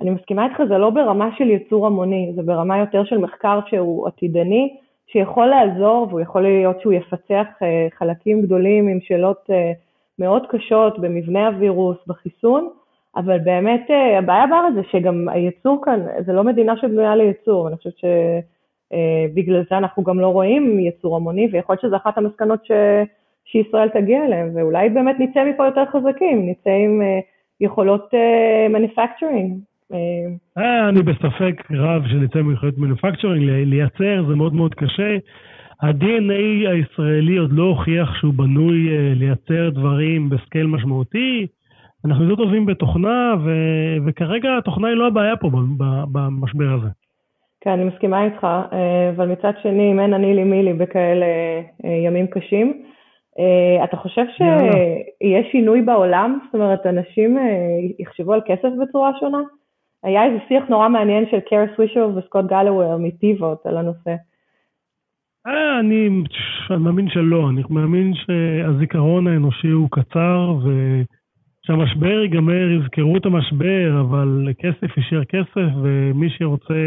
אני 0.00 0.10
מסכימה 0.10 0.44
איתך, 0.44 0.62
זה 0.68 0.78
לא 0.78 0.90
ברמה 0.90 1.28
של 1.38 1.50
ייצור 1.50 1.86
המוני, 1.86 2.32
זה 2.36 2.42
ברמה 2.42 2.78
יותר 2.78 3.04
של 3.04 3.18
מחקר 3.18 3.60
שהוא 3.66 4.06
עתידני, 4.06 4.76
שיכול 5.06 5.46
לעזור 5.46 6.06
והוא 6.08 6.20
יכול 6.20 6.42
להיות 6.42 6.80
שהוא 6.80 6.92
יפצח 6.92 7.46
אה, 7.62 7.86
חלקים 7.98 8.42
גדולים 8.42 8.88
עם 8.88 8.98
שאלות 9.00 9.46
אה, 9.50 9.72
מאוד 10.18 10.42
קשות 10.50 10.98
במבנה 10.98 11.46
הווירוס, 11.46 11.96
בחיסון, 12.06 12.68
אבל 13.16 13.38
באמת 13.38 13.86
הבעיה 14.18 14.46
בארץ 14.46 14.74
זה 14.74 14.82
שגם 14.90 15.28
הייצור 15.28 15.84
כאן, 15.84 16.00
זה 16.26 16.32
לא 16.32 16.44
מדינה 16.44 16.76
שבנויה 16.76 17.16
לייצור, 17.16 17.68
אני 17.68 17.76
חושבת 17.76 17.94
שבגלל 17.98 19.62
זה 19.70 19.78
אנחנו 19.78 20.02
גם 20.02 20.20
לא 20.20 20.26
רואים 20.26 20.78
ייצור 20.78 21.16
המוני, 21.16 21.48
ויכול 21.52 21.72
להיות 21.72 21.82
שזו 21.82 21.96
אחת 21.96 22.18
המסקנות 22.18 22.64
ש... 22.64 22.70
שישראל 23.44 23.88
תגיע 23.88 24.24
אליהם, 24.24 24.50
ואולי 24.54 24.88
באמת 24.88 25.16
נצא 25.18 25.44
מפה 25.44 25.66
יותר 25.66 25.84
חזקים, 25.86 26.48
נצא 26.48 26.70
עם 26.70 27.00
uh, 27.00 27.24
יכולות 27.60 28.10
uh, 28.14 28.76
manufacturing. 28.76 29.72
אה, 30.58 30.88
אני 30.88 31.02
בספק 31.02 31.70
רב 31.70 32.02
שנצא 32.06 32.42
מיכולות 32.42 32.78
מנופקצ'רינג, 32.78 33.50
לייצר 33.50 34.24
זה 34.28 34.34
מאוד 34.34 34.54
מאוד 34.54 34.74
קשה. 34.74 35.16
ה-DNA 35.82 36.68
הישראלי 36.68 37.36
עוד 37.36 37.52
לא 37.52 37.62
הוכיח 37.62 38.14
שהוא 38.14 38.34
בנוי 38.34 38.88
לייצר 39.14 39.70
דברים 39.70 40.28
בסקייל 40.30 40.66
משמעותי. 40.66 41.46
אנחנו 42.04 42.24
יותר 42.24 42.44
טובים 42.44 42.66
בתוכנה, 42.66 43.34
ו... 43.44 43.50
וכרגע 44.06 44.58
התוכנה 44.58 44.88
היא 44.88 44.96
לא 44.96 45.06
הבעיה 45.06 45.36
פה 45.36 45.50
במשבר 46.12 46.72
הזה. 46.72 46.88
כן, 47.60 47.70
אני 47.70 47.84
מסכימה 47.84 48.24
איתך, 48.24 48.46
אבל 49.16 49.28
מצד 49.28 49.52
שני, 49.62 49.92
אם 49.92 50.00
אין 50.00 50.14
אני 50.14 50.34
לי 50.34 50.44
מי 50.44 50.62
לי 50.62 50.72
בכאלה 50.72 51.26
ימים 51.84 52.26
קשים, 52.26 52.82
Uh, 52.82 52.86
אתה 53.84 53.96
חושב 53.96 54.24
שיהיה 54.36 55.42
שינוי 55.50 55.82
בעולם? 55.82 56.38
זאת 56.44 56.54
אומרת, 56.54 56.86
אנשים 56.86 57.38
uh, 57.38 57.40
יחשבו 57.98 58.32
על 58.32 58.40
כסף 58.46 58.68
בצורה 58.82 59.10
שונה? 59.20 59.42
היה 60.02 60.24
איזה 60.24 60.38
שיח 60.48 60.64
נורא 60.68 60.88
מעניין 60.88 61.24
של 61.30 61.40
קר 61.40 61.64
סווישר 61.76 62.08
וסקוט 62.16 62.44
גלוור 62.44 62.96
מטיבות 62.96 63.66
על 63.66 63.76
הנושא. 63.76 64.14
אה, 65.46 65.80
אני, 65.80 66.08
אני 66.70 66.78
מאמין 66.78 67.08
שלא, 67.08 67.50
אני 67.50 67.62
מאמין 67.70 68.12
שהזיכרון 68.14 69.26
האנושי 69.26 69.68
הוא 69.68 69.88
קצר 69.90 70.54
ושהמשבר 70.58 72.20
ייגמר, 72.22 72.70
יזכרו 72.70 73.16
את 73.16 73.26
המשבר, 73.26 74.00
אבל 74.00 74.48
כסף 74.58 74.96
יישאר 74.96 75.24
כסף 75.24 75.70
ומי 75.82 76.30
שרוצה 76.30 76.86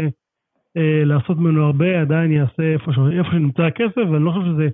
אה, 0.76 1.04
לעשות 1.04 1.38
ממנו 1.38 1.64
הרבה 1.64 2.00
עדיין 2.00 2.32
יעשה 2.32 2.62
איפה, 2.62 2.90
איפה 3.18 3.30
שנמצא 3.30 3.62
הכסף, 3.62 4.02
ואני 4.10 4.24
לא 4.24 4.30
חושב 4.30 4.46
שזה 4.46 4.68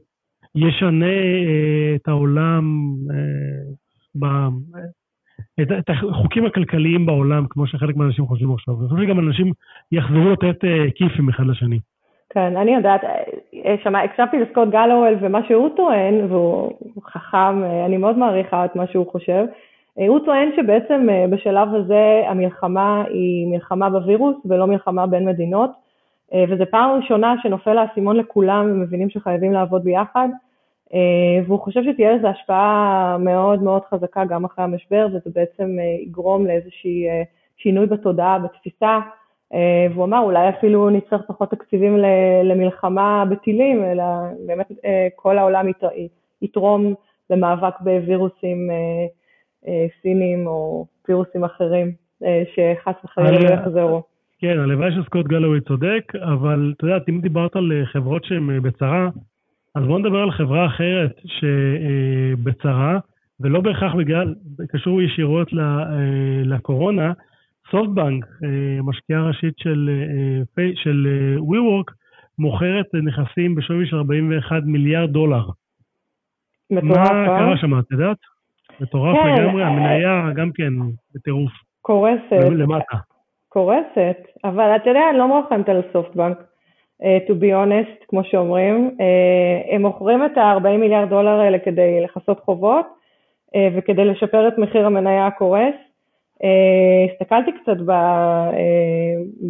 ישנה 0.55 1.07
אה, 1.07 1.95
את 1.95 2.09
העולם, 2.09 2.65
אה, 3.11 4.49
את, 5.63 5.69
את 5.79 5.91
החוקים 5.91 6.47
הכלכליים 6.47 7.07
בעולם, 7.07 7.47
כמו 7.51 7.67
שחלק 7.67 7.97
מהאנשים 7.97 8.27
חושבים 8.27 8.53
עכשיו. 8.53 8.75
אני 8.81 8.89
חושב 8.89 9.03
שגם 9.03 9.19
אנשים 9.19 9.53
יחזרו 9.93 10.31
לתת 10.31 10.65
אה, 10.65 10.91
כיפים 10.95 11.29
אחד 11.29 11.47
לשני. 11.47 11.79
כן, 12.31 12.57
אני 12.57 12.75
יודעת, 12.75 13.01
שמע, 13.83 14.03
הקשבתי 14.03 14.37
לסקוט 14.41 14.69
גלוול 14.69 15.17
ומה 15.21 15.41
שהוא 15.49 15.69
טוען, 15.77 16.15
והוא 16.29 16.73
חכם, 17.05 17.65
אני 17.87 17.97
מאוד 17.97 18.19
מעריכה 18.19 18.65
את 18.65 18.77
מה 18.77 18.87
שהוא 18.87 19.13
חושב. 19.13 19.45
הוא 19.95 20.19
טוען 20.25 20.49
שבעצם 20.57 21.07
בשלב 21.31 21.75
הזה 21.75 22.23
המלחמה 22.29 23.05
היא 23.09 23.47
מלחמה 23.47 23.91
בווירוס 23.91 24.37
ולא 24.45 24.67
מלחמה 24.67 25.07
בין 25.07 25.29
מדינות. 25.29 25.71
אה, 26.35 26.45
וזו 26.49 26.65
פעם 26.71 26.91
ראשונה 26.91 27.35
שנופל 27.43 27.79
האסימון 27.79 28.17
לכולם 28.17 28.71
ומבינים 28.71 29.11
שחייבים 29.11 29.53
לעבוד 29.53 29.85
ביחד, 29.85 30.29
אה, 30.95 30.99
והוא 31.47 31.61
חושב 31.61 31.81
שתהיה 31.85 32.13
לזה 32.13 32.29
השפעה 32.29 33.17
מאוד 33.21 33.63
מאוד 33.63 33.83
חזקה 33.91 34.25
גם 34.25 34.45
אחרי 34.45 34.65
המשבר, 34.65 35.07
וזה 35.09 35.31
בעצם 35.35 35.77
אה, 35.79 35.85
יגרום 36.03 36.47
לאיזושהי 36.47 37.07
שינוי 37.57 37.87
בתודעה, 37.87 38.39
בתפיסה, 38.39 38.99
והוא 39.95 40.05
אמר 40.05 40.19
אולי 40.19 40.49
אפילו 40.49 40.91
נצטרך 40.91 41.23
פחות 41.27 41.51
תקציבים 41.51 41.97
למלחמה 42.45 43.25
בטילים, 43.31 43.85
אלא 43.85 44.05
באמת 44.47 44.73
כל 45.17 45.39
העולם 45.39 45.67
יתרום 46.43 46.95
למאבק 47.31 47.81
בווירוסים 47.81 48.71
סינים 50.03 50.47
או 50.47 50.87
וירוסים 51.09 51.45
אחרים 51.45 51.93
שחס 52.55 52.95
וחלילה 53.05 53.39
לא 53.39 53.55
יחזרו. 53.55 54.03
כן, 54.43 54.59
הלוואי 54.59 54.91
שסקוט 54.93 55.27
גלווי 55.27 55.61
צודק, 55.61 56.13
אבל 56.23 56.73
אתה 56.77 56.87
יודע, 56.87 56.99
אם 57.09 57.21
דיברת 57.21 57.57
על 57.57 57.73
חברות 57.85 58.25
שהן 58.25 58.63
בצרה, 58.63 59.09
אז 59.75 59.85
בואו 59.85 59.99
נדבר 59.99 60.19
על 60.19 60.31
חברה 60.31 60.67
אחרת 60.67 61.21
שבצרה, 61.25 62.99
ולא 63.41 63.61
בהכרח 63.61 63.95
בגלל, 63.95 64.35
קשור 64.69 65.03
ישירות 65.03 65.49
לקורונה, 66.45 67.13
סופטבנק, 67.71 68.25
משקיעה 68.83 69.23
ראשית 69.29 69.55
של, 69.59 69.91
של 70.75 71.07
WeWork, 71.39 71.93
מוכרת 72.39 72.87
נכסים 72.95 73.55
בשווי 73.55 73.87
של 73.87 73.97
41 73.97 74.63
מיליארד 74.65 75.11
דולר. 75.11 75.45
מטורף, 76.71 77.13
מה 77.13 77.27
קרה 77.27 77.57
שם, 77.57 77.79
את 77.79 77.91
יודעת? 77.91 78.19
מטורף 78.81 79.17
כן, 79.17 79.43
לגמרי, 79.43 79.65
המניה 79.65 80.33
גם 80.35 80.53
כן 80.53 80.73
בטירוף. 81.15 81.53
קורסת. 81.81 82.33
למטה. 82.57 83.12
קורסת, 83.53 84.17
אבל 84.45 84.77
אתה 84.77 84.91
יודע, 84.91 85.11
אני 85.11 85.19
לא 85.19 85.29
מרחמת 85.29 85.69
על 85.69 85.83
סופטבנק, 85.93 86.39
uh, 87.03 87.29
to 87.29 87.33
be 87.33 87.53
honest, 87.53 88.05
כמו 88.09 88.25
שאומרים. 88.25 88.97
Uh, 88.99 89.75
הם 89.75 89.83
מוכרים 89.83 90.25
את 90.27 90.39
ה-40 90.39 90.69
מיליארד 90.69 91.09
דולר 91.09 91.41
האלה 91.41 91.59
כדי 91.59 92.01
לכסות 92.01 92.41
חובות 92.41 92.87
uh, 92.87 93.59
וכדי 93.75 94.05
לשפר 94.05 94.49
את 94.49 94.59
מחיר 94.59 94.87
המניה 94.87 95.27
הקורס. 95.27 95.75
Uh, 96.43 97.13
הסתכלתי 97.13 97.51
קצת 97.53 97.77
ב, 97.87 97.91
uh, 97.91 98.55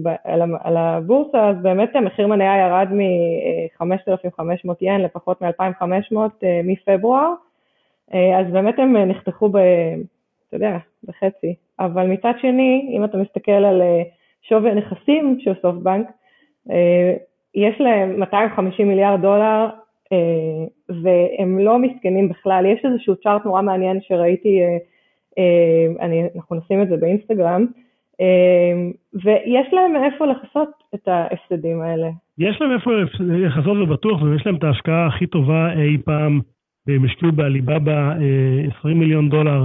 ב, 0.02 0.08
על, 0.24 0.42
על 0.62 0.76
הבורסה, 0.76 1.48
אז 1.48 1.56
באמת 1.62 1.96
המחיר 1.96 2.26
מניה 2.26 2.58
ירד 2.58 2.88
מ-5,500 2.90 4.72
ין 4.80 5.00
לפחות 5.00 5.42
מ-2,500 5.42 6.14
uh, 6.14 6.44
מפברואר, 6.64 7.32
uh, 8.10 8.16
אז 8.40 8.52
באמת 8.52 8.78
הם 8.78 8.96
נחתכו 8.96 9.48
ב... 9.48 9.58
אתה 10.52 10.64
יודע, 10.64 10.78
בחצי. 11.04 11.54
אבל 11.80 12.06
מצד 12.06 12.32
שני, 12.40 12.90
אם 12.96 13.04
אתה 13.04 13.18
מסתכל 13.18 13.52
על 13.52 13.82
אה, 13.82 14.02
שווי 14.42 14.70
הנכסים 14.70 15.36
של 15.40 15.52
סופטבנק, 15.62 16.06
אה, 16.70 17.14
יש 17.54 17.80
להם 17.80 18.20
250 18.20 18.88
מיליארד 18.88 19.20
דולר 19.22 19.66
אה, 20.12 20.64
והם 21.02 21.58
לא 21.58 21.78
מסכנים 21.78 22.28
בכלל. 22.28 22.66
יש 22.66 22.84
איזשהו 22.84 23.16
צ'ארט 23.16 23.44
נורא 23.44 23.62
מעניין 23.62 24.00
שראיתי, 24.00 24.60
אני, 26.00 26.22
אנחנו 26.36 26.56
נשים 26.56 26.82
את 26.82 26.88
זה 26.88 26.96
באינסטגרם, 26.96 27.66
ויש 29.14 29.66
להם 29.72 30.04
איפה 30.04 30.26
לכסות 30.26 30.68
את 30.94 31.08
ההפסדים 31.08 31.80
האלה. 31.80 32.08
יש 32.38 32.60
להם 32.60 32.72
איפה 32.72 32.90
לכסות 33.20 33.76
ובטוח, 33.82 34.22
ויש 34.22 34.46
להם 34.46 34.56
את 34.56 34.64
ההשקעה 34.64 35.06
הכי 35.06 35.26
טובה 35.26 35.72
אי 35.72 35.98
פעם, 36.04 36.40
והם 36.86 37.04
השקיעו 37.04 37.32
בעליבאבא 37.32 38.14
20 38.78 38.98
מיליון 38.98 39.28
דולר. 39.28 39.64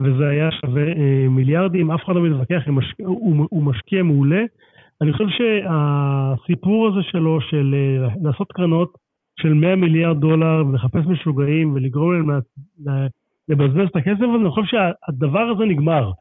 וזה 0.00 0.28
היה 0.28 0.50
שווה 0.50 0.88
אה, 0.88 1.26
מיליארדים, 1.28 1.90
אף 1.90 2.04
אחד 2.04 2.14
לא 2.14 2.22
מתווכח, 2.22 2.62
הוא, 2.98 3.46
הוא 3.50 3.62
משקיע 3.62 4.02
מעולה. 4.02 4.44
אני 5.00 5.12
חושב 5.12 5.24
שהסיפור 5.28 6.88
הזה 6.88 7.02
שלו 7.02 7.40
של 7.40 7.74
אה, 7.74 8.08
לעשות 8.22 8.52
קרנות 8.52 8.92
של 9.40 9.54
100 9.54 9.76
מיליארד 9.76 10.20
דולר 10.20 10.64
ולחפש 10.66 11.06
משוגעים 11.06 11.74
ולגרום 11.74 12.12
להם 12.12 12.40
לבזבז 13.48 13.88
את 13.90 13.96
הכסף 13.96 14.22
הזה, 14.22 14.34
אני 14.40 14.50
חושב 14.50 14.66
שהדבר 14.66 15.40
הזה 15.40 15.64
נגמר. 15.64 16.12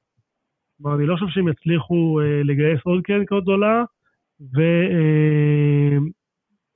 כלומר, 0.77 0.97
אני 0.97 1.05
לא 1.05 1.15
חושב 1.15 1.27
שהם 1.29 1.47
יצליחו 1.47 2.19
אה, 2.21 2.41
לגייס 2.43 2.79
עוד 2.83 3.01
קרנות 3.03 3.43
גדולה 3.43 3.83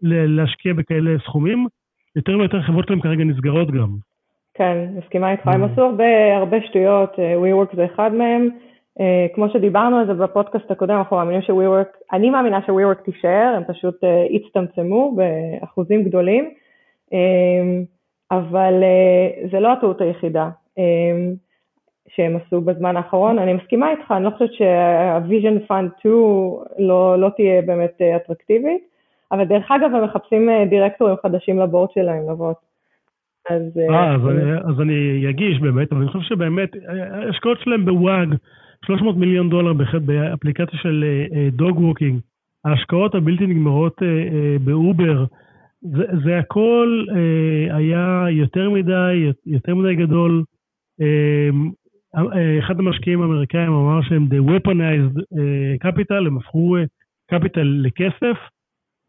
ולהשקיע 0.03 0.73
בכאלה 0.73 1.15
סכומים. 1.25 1.67
יותר 2.15 2.37
ויותר 2.37 2.61
חברות 2.61 2.85
שלהם 2.87 3.01
כרגע 3.01 3.23
נסגרות 3.23 3.71
גם. 3.71 3.95
כן, 4.55 4.87
מסכימה 4.97 5.31
איתך, 5.31 5.47
הם 5.47 5.63
mm. 5.63 5.67
עשו 5.71 5.81
הרבה, 5.81 6.37
הרבה 6.37 6.57
שטויות, 6.61 7.19
אה, 7.19 7.35
WeWork 7.35 7.75
זה 7.75 7.85
אחד 7.85 8.13
מהם. 8.13 8.49
Uh, 8.99 9.35
כמו 9.35 9.49
שדיברנו 9.49 9.97
על 9.97 10.07
זה 10.07 10.13
בפודקאסט 10.13 10.71
הקודם, 10.71 10.97
אנחנו 10.97 11.17
מאמינים 11.17 11.41
ש-WeWork, 11.41 11.97
אני 12.13 12.29
מאמינה 12.29 12.61
ש-WeWork 12.61 13.03
תישאר, 13.05 13.53
הם 13.57 13.63
פשוט 13.67 14.03
uh, 14.03 14.35
הצטמצמו 14.35 15.15
באחוזים 15.15 16.03
גדולים, 16.03 16.53
אבל 18.31 18.83
זה 19.51 19.59
לא 19.59 19.71
הטעות 19.71 20.01
היחידה 20.01 20.49
שהם 22.07 22.35
עשו 22.35 22.61
בזמן 22.61 22.97
האחרון. 22.97 23.39
אני 23.39 23.53
מסכימה 23.53 23.91
איתך, 23.91 24.11
אני 24.11 24.25
לא 24.25 24.29
חושבת 24.29 24.53
שה-Vision 24.53 25.71
Fund 25.71 25.99
2 25.99 26.13
לא, 26.77 27.19
לא 27.19 27.29
תהיה 27.35 27.61
באמת 27.61 28.01
אטרקטיבית, 28.15 28.83
אבל 29.31 29.45
דרך 29.45 29.71
אגב, 29.71 29.95
הם 29.95 30.03
מחפשים 30.03 30.49
דירקטורים 30.69 31.15
חדשים 31.23 31.59
ל 31.59 31.65
board 31.65 31.91
שלהם 31.91 32.29
לבוא. 32.29 32.53
אז... 33.49 33.77
אה, 33.77 34.15
אז, 34.15 34.21
אני, 34.27 34.53
אז 34.53 34.81
אני 34.81 35.29
אגיד 35.29 35.59
באמת, 35.59 35.91
אבל 35.91 36.01
אני 36.01 36.11
חושב 36.11 36.29
שבאמת, 36.29 36.69
ההשקעות 37.11 37.59
שלהם 37.59 37.85
ב 37.85 37.95
Wag, 37.95 38.35
300 38.85 39.17
מיליון 39.17 39.49
דולר 39.49 39.73
באפליקציה 40.05 40.79
של 40.79 41.03
dog 41.51 41.79
walking, 41.79 42.19
ההשקעות 42.65 43.15
הבלתי 43.15 43.47
נגמרות 43.47 44.01
באובר, 44.63 45.25
זה, 45.81 46.03
זה 46.25 46.37
הכל 46.37 47.05
היה 47.71 48.25
יותר 48.29 48.69
מדי, 48.69 49.31
יותר 49.45 49.75
מדי 49.75 49.95
גדול. 49.95 50.43
Uh, 51.01 51.55
אחד 52.59 52.79
המשקיעים 52.79 53.21
האמריקאים 53.21 53.73
אמר 53.73 54.01
שהם 54.01 54.27
the 54.31 54.49
weaponized 54.49 55.19
capital, 55.83 56.27
הם 56.27 56.37
הפכו 56.37 56.75
capital 57.33 57.63
לכסף. 57.63 58.37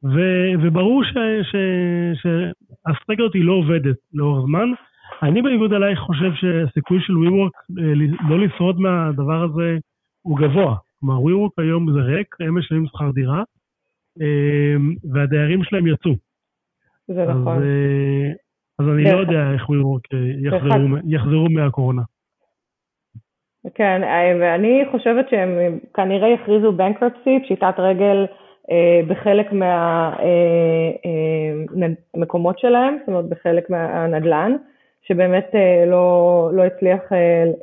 ו, 0.05 0.19
וברור 0.63 1.03
שהאסטרטגיה 2.15 3.27
לא 3.35 3.53
עובדת 3.53 3.97
לאורך 4.15 4.45
זמן. 4.47 4.69
אני 5.23 5.43
בניגוד 5.43 5.73
אלייך 5.73 5.99
חושב 5.99 6.33
שהסיכוי 6.35 6.99
של 7.01 7.13
WeWork 7.13 7.79
אה, 7.79 7.93
לא 8.29 8.39
לשרוד 8.39 8.81
מהדבר 8.81 9.43
הזה 9.43 9.79
הוא 10.23 10.39
גבוה. 10.39 10.75
כלומר, 11.01 11.19
WeWork 11.19 11.53
היום 11.59 11.93
זה 11.93 12.01
ריק, 12.01 12.37
הם 12.41 12.59
משלמים 12.59 12.87
שכר 12.87 13.11
דירה, 13.11 13.43
אה, 14.21 14.77
והדיירים 15.13 15.65
שלהם 15.65 15.87
יצאו. 15.87 16.13
זה 17.09 17.23
אז, 17.23 17.29
נכון. 17.29 17.63
אה, 17.63 18.33
אז 18.79 18.89
אני 18.89 19.05
לא 19.05 19.19
יודע 19.19 19.53
איך 19.53 19.63
WeWork 19.63 20.17
יחזרו, 20.43 20.97
יחזרו 21.09 21.49
מהקורונה. 21.51 22.03
כן, 23.75 24.01
ואני 24.41 24.85
חושבת 24.93 25.29
שהם 25.31 25.79
כנראה 25.95 26.29
יכריזו 26.29 26.73
בנקרפסי, 26.73 27.41
פשיטת 27.45 27.75
רגל 27.79 28.27
בחלק 29.09 29.53
מהמקומות 32.15 32.55
אה, 32.55 32.61
אה, 32.65 32.71
שלהם, 32.71 32.97
זאת 33.01 33.09
אומרת 33.09 33.25
בחלק 33.25 33.71
מהנדל"ן, 33.71 34.57
שבאמת 35.03 35.55
לא, 35.87 36.51
לא 36.53 36.63
הצליח 36.63 37.01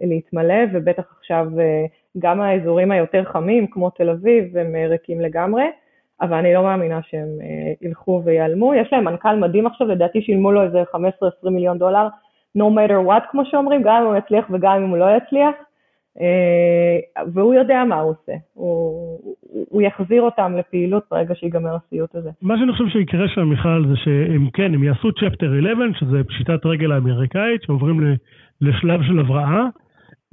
להתמלא, 0.02 0.56
ובטח 0.74 1.04
עכשיו 1.20 1.48
גם 2.20 2.42
האזורים 2.42 2.92
היותר 2.92 3.24
חמים, 3.24 3.68
כמו 3.68 3.90
תל 3.90 4.10
אביב, 4.10 4.58
הם 4.58 4.76
ריקים 4.90 5.22
לגמרי, 5.22 5.64
אבל 6.22 6.38
אני 6.38 6.54
לא 6.54 6.64
מאמינה 6.64 7.00
שהם 7.04 7.30
ילכו 7.82 8.22
ויעלמו. 8.26 8.74
יש 8.74 8.94
להם 8.94 9.06
מנכ"ל 9.06 9.36
מדהים 9.36 9.68
עכשיו, 9.68 9.88
לדעתי 9.88 10.22
שילמו 10.22 10.52
לו 10.52 10.64
איזה 10.64 10.84
15-20 10.96 10.98
מיליון 11.44 11.78
דולר, 11.78 12.08
no 12.58 12.62
matter 12.62 13.10
what, 13.10 13.32
כמו 13.32 13.46
שאומרים, 13.46 13.82
גם 13.84 14.02
אם 14.02 14.08
הוא 14.08 14.16
יצליח 14.16 14.46
וגם 14.52 14.84
אם 14.84 14.90
הוא 14.90 14.98
לא 14.98 15.06
יצליח. 15.18 15.56
אה, 16.22 17.24
והוא 17.34 17.54
יודע 17.54 17.84
מה 17.90 17.96
הוא 17.96 18.12
עושה, 18.12 18.32
הוא, 18.54 19.36
הוא 19.70 19.82
יחזיר 19.82 20.22
אותם 20.22 20.56
לפעילות 20.58 21.04
ברגע 21.12 21.36
שיגמר 21.36 21.76
הסיוט 21.76 22.16
הזה. 22.16 22.30
מה 22.42 22.58
שאני 22.58 22.72
חושב 22.72 22.88
שיקרה 22.88 23.28
שם, 23.28 23.50
מיכל, 23.50 23.86
זה 23.88 23.96
שהם 23.96 24.50
כן, 24.54 24.74
הם 24.74 24.84
יעשו 24.84 25.12
צ'פטר 25.12 25.60
11, 25.60 25.86
שזה 26.00 26.24
פשיטת 26.24 26.66
רגל 26.66 26.92
האמריקאית, 26.92 27.64
שעוברים 27.64 28.16
לשלב 28.62 29.04
של 29.04 29.20
הבראה, 29.20 29.66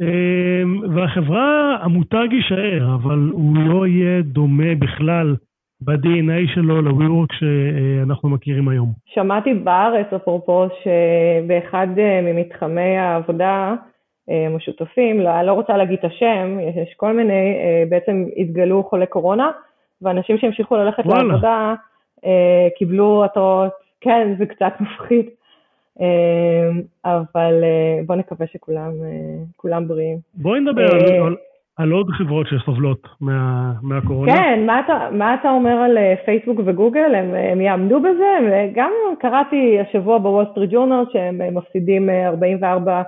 אה, 0.03 0.63
והחברה, 0.95 1.77
המותג 1.83 2.29
יישאר, 2.33 2.95
אבל 2.95 3.31
הוא 3.33 3.57
לא 3.57 3.87
יהיה 3.87 4.23
דומה 4.23 4.75
בכלל 4.79 5.37
ב-DNA 5.81 6.55
שלו 6.55 6.83
ל-WeWork 6.83 7.35
שאנחנו 7.39 8.29
מכירים 8.29 8.69
היום. 8.69 8.93
שמעתי 9.07 9.55
בארץ, 9.55 10.07
אפרופו, 10.17 10.67
שבאחד 10.83 11.87
אה, 11.99 12.21
ממתחמי 12.23 12.99
העבודה, 12.99 13.75
משותפים, 14.51 15.21
לא, 15.21 15.43
לא 15.43 15.53
רוצה 15.53 15.77
להגיד 15.77 15.99
את 15.99 16.05
השם, 16.05 16.59
יש 16.61 16.95
כל 16.97 17.13
מיני, 17.13 17.55
אה, 17.55 17.85
בעצם 17.89 18.25
התגלו 18.37 18.85
חולי 18.85 19.07
קורונה, 19.07 19.51
ואנשים 20.03 20.39
שהמשיכו 20.39 20.77
ללכת 20.77 21.07
וואלה. 21.07 21.23
לעבודה 21.23 21.75
אה, 22.25 22.69
קיבלו 22.79 23.25
התראות, 23.25 23.73
כן, 24.01 24.35
זה 24.39 24.47
קצת 24.47 24.73
מפחיד, 24.81 25.27
אה, 26.01 26.71
אבל 27.05 27.65
בואו 28.07 28.19
נקווה 28.19 28.47
שכולם 28.47 29.89
בריאים. 29.89 30.19
בואי 30.35 30.61
נדבר 30.61 30.95
על, 30.95 31.27
על, 31.27 31.37
על 31.77 31.91
עוד 31.91 32.07
חברות 32.11 32.47
שסובלות 32.47 33.09
מה, 33.21 33.73
מהקורונה. 33.83 34.33
כן, 34.33 34.67
מה 34.67 34.81
אתה, 34.81 35.09
מה 35.13 35.35
אתה 35.35 35.51
אומר 35.51 35.71
על 35.71 35.99
פייסבוק 36.25 36.61
וגוגל? 36.65 37.15
הם, 37.15 37.35
הם 37.35 37.61
יעמדו 37.61 38.01
בזה? 38.01 38.61
גם 38.75 38.93
קראתי 39.19 39.79
השבוע 39.81 40.19
בוול 40.19 40.47
סטריט 40.51 40.71
ג'ורנל 40.73 41.05
שהם 41.13 41.55
מפסידים 41.55 42.11
44 42.11 42.93
אה, 42.93 43.03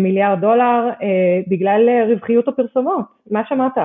מיליארד 0.00 0.40
דולר 0.40 0.90
אה, 1.02 1.40
בגלל 1.48 1.88
אה, 1.88 2.06
רווחיות 2.08 2.48
הפרסומות. 2.48 3.04
מה 3.30 3.42
שמעת? 3.48 3.78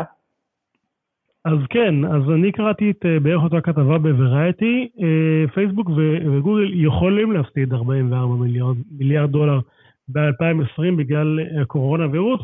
אז 1.46 1.58
כן, 1.70 2.06
אז 2.06 2.30
אני 2.36 2.52
קראתי 2.52 2.92
את 2.92 3.06
אה, 3.06 3.20
בערך 3.20 3.44
אותה 3.44 3.62
כתבה 3.62 3.98
בוורייטי, 3.98 4.90
פייסבוק 5.54 5.90
וגוגל 5.90 6.72
יכולים 6.74 7.32
להפסיד 7.32 7.74
44 7.74 8.34
מיליארד, 8.34 8.76
מיליארד 8.98 9.32
דולר 9.32 9.60
ב-2020 10.08 10.98
בגלל 10.98 11.40
הקורונה 11.62 12.08
וירוס. 12.12 12.42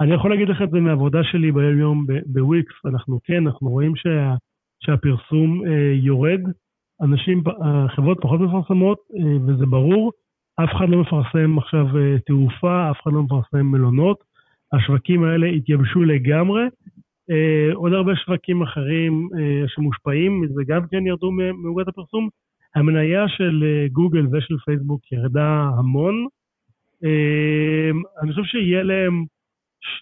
אני 0.00 0.14
יכול 0.14 0.30
להגיד 0.30 0.48
לך 0.48 0.62
את 0.62 0.70
זה 0.70 0.80
מהעבודה 0.80 1.24
שלי 1.24 1.52
ביום 1.52 1.78
יום 1.78 2.06
בוויקס, 2.26 2.74
אנחנו 2.86 3.18
כן, 3.24 3.46
אנחנו 3.46 3.70
רואים 3.70 3.96
שה, 3.96 4.34
שהפרסום 4.84 5.62
אה, 5.66 5.92
יורד, 5.94 6.40
אנשים, 7.02 7.42
החברות 7.60 8.18
פחות 8.20 8.40
מפרסמות, 8.40 8.98
אה, 9.16 9.36
וזה 9.46 9.66
ברור, 9.66 10.12
אף 10.64 10.70
אחד 10.76 10.88
לא 10.88 11.00
מפרסם 11.00 11.58
עכשיו 11.58 11.86
אה, 11.98 12.18
תעופה, 12.26 12.90
אף 12.90 13.00
אחד 13.02 13.12
לא 13.12 13.22
מפרסם 13.22 13.66
מלונות, 13.66 14.24
השווקים 14.72 15.24
האלה 15.24 15.46
התייבשו 15.46 16.02
לגמרי. 16.02 16.62
אה, 17.30 17.74
עוד 17.74 17.92
הרבה 17.92 18.12
שווקים 18.16 18.62
אחרים 18.62 19.28
אה, 19.38 19.68
שמושפעים 19.68 20.40
מזה 20.40 20.62
גם 20.66 20.86
כן 20.90 21.06
ירדו 21.06 21.30
מעוגת 21.62 21.88
הפרסום. 21.88 22.28
המניה 22.74 23.28
של 23.28 23.64
גוגל 23.92 24.26
ושל 24.26 24.56
פייסבוק 24.64 25.12
ירדה 25.12 25.70
המון. 25.78 26.26
אני 28.22 28.30
חושב 28.30 28.44
שיהיה 28.44 28.82
להם 28.82 29.24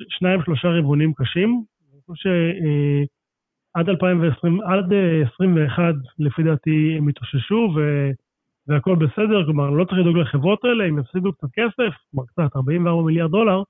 שניים, 0.09 0.41
שלושה 0.45 0.69
רבעונים 0.69 1.13
קשים. 1.13 1.63
אני 1.93 2.01
חושב 2.07 2.31
שעד 3.75 3.89
2020, 3.89 4.61
עד 4.61 4.93
2021, 4.93 5.95
לפי 6.19 6.43
דעתי, 6.43 6.95
הם 6.99 7.09
יתאוששו 7.09 7.75
והכל 8.71 8.97
בסדר, 8.97 9.45
כלומר, 9.45 9.71
לא 9.71 9.85
צריך 9.85 9.99
לדאוג 9.99 10.17
לחברות 10.17 10.65
האלה, 10.65 10.85
הם 10.85 10.99
יפסידו 10.99 11.33
קצת 11.33 11.49
כסף, 11.53 11.95
כלומר 12.11 12.27
קצת, 12.27 12.57
44 12.57 13.03
מיליארד 13.03 13.31
דולר, 13.31 13.63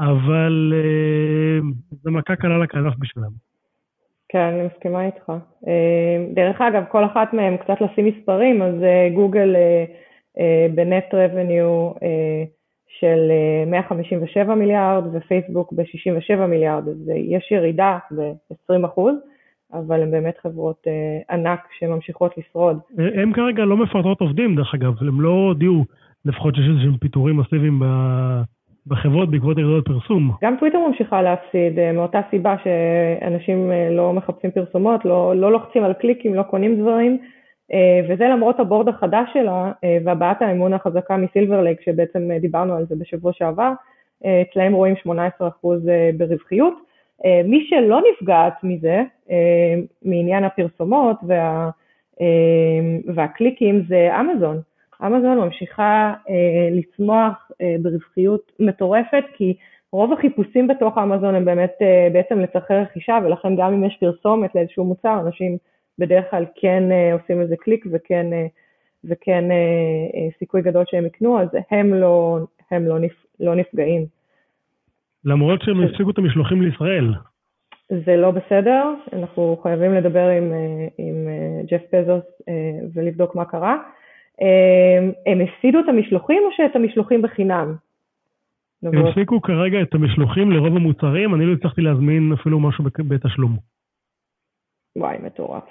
אבל 0.00 0.72
uh, 0.72 1.96
זה 2.02 2.10
מכה 2.10 2.36
קלה 2.36 2.58
לכנף 2.58 2.94
בשבילם. 2.98 3.30
כן, 4.28 4.38
אני 4.38 4.66
מסכימה 4.66 5.06
איתך. 5.06 5.32
Uh, 5.64 5.68
דרך 6.34 6.60
אגב, 6.60 6.84
כל 6.88 7.04
אחת 7.04 7.32
מהן, 7.32 7.56
קצת 7.56 7.80
לשים 7.80 8.04
מספרים, 8.04 8.62
אז 8.62 8.74
גוגל 9.14 9.56
uh, 9.56 10.40
בנט 10.74 11.14
רבניו 11.14 11.92
של 12.88 13.30
157 13.66 14.54
מיליארד 14.54 15.04
ופייסבוק 15.12 15.72
ב-67 15.72 16.46
מיליארד, 16.46 16.88
אז 16.88 17.10
יש 17.14 17.52
ירידה 17.52 17.98
ב-20 18.10 18.86
אחוז. 18.86 19.14
אבל 19.78 20.02
הן 20.02 20.10
באמת 20.10 20.38
חברות 20.42 20.86
אה, 20.86 21.34
ענק 21.34 21.60
שממשיכות 21.78 22.34
לשרוד. 22.38 22.78
הן 22.98 23.32
כרגע 23.32 23.64
לא 23.64 23.76
מפרטות 23.76 24.20
עובדים, 24.20 24.56
דרך 24.56 24.74
אגב, 24.74 24.92
הם 25.00 25.20
לא 25.20 25.28
הודיעו 25.28 25.84
לפחות 26.24 26.54
שיש 26.54 26.68
איזשהם 26.68 26.96
פיטורים 26.96 27.36
מסיביים 27.36 27.80
ב... 27.80 27.84
בחברות 28.86 29.30
בעקבות 29.30 29.58
ירידות 29.58 29.84
פרסום. 29.84 30.30
גם 30.42 30.56
טוויטר 30.58 30.78
ממשיכה 30.78 31.22
להפסיד 31.22 31.78
אה, 31.78 31.92
מאותה 31.92 32.20
סיבה 32.30 32.56
שאנשים 32.64 33.72
אה, 33.72 33.90
לא 33.90 34.12
מחפשים 34.12 34.50
פרסומות, 34.50 35.04
לא, 35.04 35.36
לא 35.36 35.52
לוחצים 35.52 35.84
על 35.84 35.92
קליקים, 35.92 36.34
לא 36.34 36.42
קונים 36.42 36.80
דברים, 36.80 37.18
וזה 38.08 38.24
למרות 38.24 38.60
הבורד 38.60 38.88
החדש 38.88 39.28
שלה 39.32 39.72
והבעת 40.04 40.42
האמון 40.42 40.72
החזקה 40.72 41.16
מסילבר 41.16 41.62
לייק, 41.62 41.80
שבעצם 41.80 42.28
דיברנו 42.40 42.76
על 42.76 42.86
זה 42.88 42.94
בשבוע 42.98 43.32
שעבר, 43.32 43.72
אצלהם 44.22 44.72
רואים 44.72 44.94
18% 45.06 45.10
ברווחיות. 46.16 46.85
מי 47.44 47.66
שלא 47.68 48.00
נפגעת 48.12 48.54
מזה, 48.62 49.02
מעניין 50.02 50.44
הפרסומות 50.44 51.16
וה, 51.26 51.70
והקליקים, 53.14 53.82
זה 53.88 54.08
אמזון. 54.20 54.60
אמזון 55.04 55.38
ממשיכה 55.38 56.14
אה, 56.28 56.68
לצמוח 56.72 57.50
אה, 57.60 57.76
ברווחיות 57.82 58.52
מטורפת, 58.60 59.24
כי 59.32 59.56
רוב 59.92 60.12
החיפושים 60.12 60.66
בתוך 60.66 60.98
אמזון 60.98 61.34
הם 61.34 61.44
באמת 61.44 61.74
אה, 61.82 62.08
בעצם 62.12 62.40
לצרכי 62.40 62.74
רכישה, 62.74 63.18
ולכן 63.24 63.56
גם 63.56 63.72
אם 63.72 63.84
יש 63.84 63.96
פרסומת 64.00 64.54
לאיזשהו 64.54 64.84
מוצר, 64.84 65.20
אנשים 65.20 65.56
בדרך 65.98 66.24
כלל 66.30 66.44
כן 66.54 66.92
אה, 66.92 67.12
עושים 67.12 67.40
איזה 67.40 67.56
קליק 67.56 67.86
וכן, 67.92 68.32
אה, 68.32 68.46
וכן 69.04 69.50
אה, 69.50 69.56
אה, 70.14 70.28
סיכוי 70.38 70.62
גדול 70.62 70.84
שהם 70.86 71.06
יקנו, 71.06 71.40
אז 71.40 71.48
הם 71.70 71.94
לא, 71.94 72.38
הם 72.70 72.86
לא, 72.86 72.98
נפ, 72.98 73.12
לא 73.40 73.54
נפגעים. 73.54 74.06
למרות 75.26 75.62
שהם 75.62 75.82
הפסיקו 75.82 76.10
את 76.10 76.18
המשלוחים 76.18 76.62
לישראל. 76.62 77.14
זה 77.88 78.16
לא 78.16 78.30
בסדר, 78.30 78.94
אנחנו 79.12 79.56
חייבים 79.62 79.94
לדבר 79.94 80.28
עם, 80.28 80.52
אה, 80.52 80.86
עם 80.98 81.28
אה, 81.28 81.62
ג'ף 81.70 81.82
פזוס 81.90 82.24
ולבדוק 82.94 83.34
מה 83.34 83.44
קרה. 83.44 83.76
הם 85.26 85.40
הפסידו 85.40 85.80
את 85.80 85.88
המשלוחים 85.88 86.42
או 86.46 86.52
שאת 86.56 86.76
המשלוחים 86.76 87.22
בחינם? 87.22 87.74
הם 88.82 89.06
הפסיקו 89.06 89.42
כרגע 89.42 89.82
את 89.82 89.94
המשלוחים 89.94 90.50
לרוב 90.52 90.76
המוצרים, 90.76 91.34
אני 91.34 91.46
לא 91.46 91.52
הצלחתי 91.52 91.80
להזמין 91.80 92.32
אפילו 92.32 92.60
משהו 92.60 92.84
בתשלום. 92.98 93.56
וואי, 94.96 95.16
מטורף. 95.22 95.64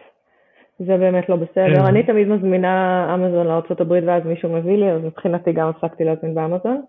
זה 0.79 0.97
באמת 0.97 1.29
לא 1.29 1.35
בסדר. 1.35 1.75
כן. 1.75 1.85
אני 1.85 2.03
תמיד 2.03 2.27
מזמינה 2.27 3.15
אמזון 3.15 3.47
לארה"ב 3.47 3.91
ואז 4.07 4.25
מישהו 4.25 4.53
מביא 4.53 4.77
לי, 4.77 4.91
אז 4.91 5.01
מבחינתי 5.03 5.51
גם 5.53 5.67
הפסקתי 5.67 6.03
להזמין 6.03 6.35
באמזון. 6.35 6.81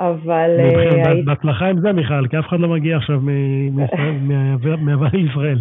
אבל... 0.00 0.56
אה, 0.60 1.14
בהצלחה 1.24 1.66
עם 1.66 1.80
זה, 1.80 1.92
מיכל, 1.92 2.28
כי 2.30 2.38
אף 2.38 2.46
אחד 2.48 2.60
לא 2.60 2.68
מגיע 2.68 2.96
עכשיו 2.96 3.20
מהעבר 4.84 5.06
לישראל. 5.12 5.58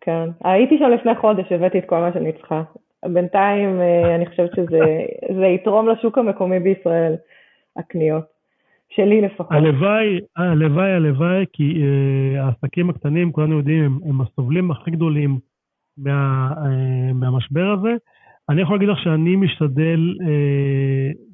כן. 0.00 0.28
הייתי 0.44 0.78
שם 0.78 0.90
לפני 0.94 1.14
חודש, 1.14 1.52
הבאתי 1.52 1.78
את 1.78 1.84
כל 1.86 1.98
מה 1.98 2.12
שאני 2.12 2.32
צריכה. 2.32 2.62
בינתיים 3.06 3.80
אה, 3.80 4.14
אני 4.14 4.26
חושבת 4.26 4.50
שזה 4.56 5.46
יתרום 5.54 5.88
לשוק 5.88 6.18
המקומי 6.18 6.60
בישראל, 6.60 7.14
הקניות. 7.76 8.40
שלי 8.96 9.20
לפחות. 9.20 9.46
הלוואי, 9.50 10.20
הלוואי, 10.36 10.92
הלוואי, 10.92 11.44
כי 11.52 11.82
העסקים 12.38 12.90
הקטנים, 12.90 13.32
כולנו 13.32 13.58
יודעים, 13.58 13.84
הם, 13.84 13.98
הם 14.06 14.20
הסובלים 14.20 14.70
הכי 14.70 14.90
גדולים 14.90 15.38
מה, 15.98 16.50
מהמשבר 17.14 17.74
הזה. 17.78 17.94
אני 18.48 18.62
יכול 18.62 18.76
להגיד 18.76 18.88
לך 18.88 18.98
שאני 18.98 19.36
משתדל 19.36 20.14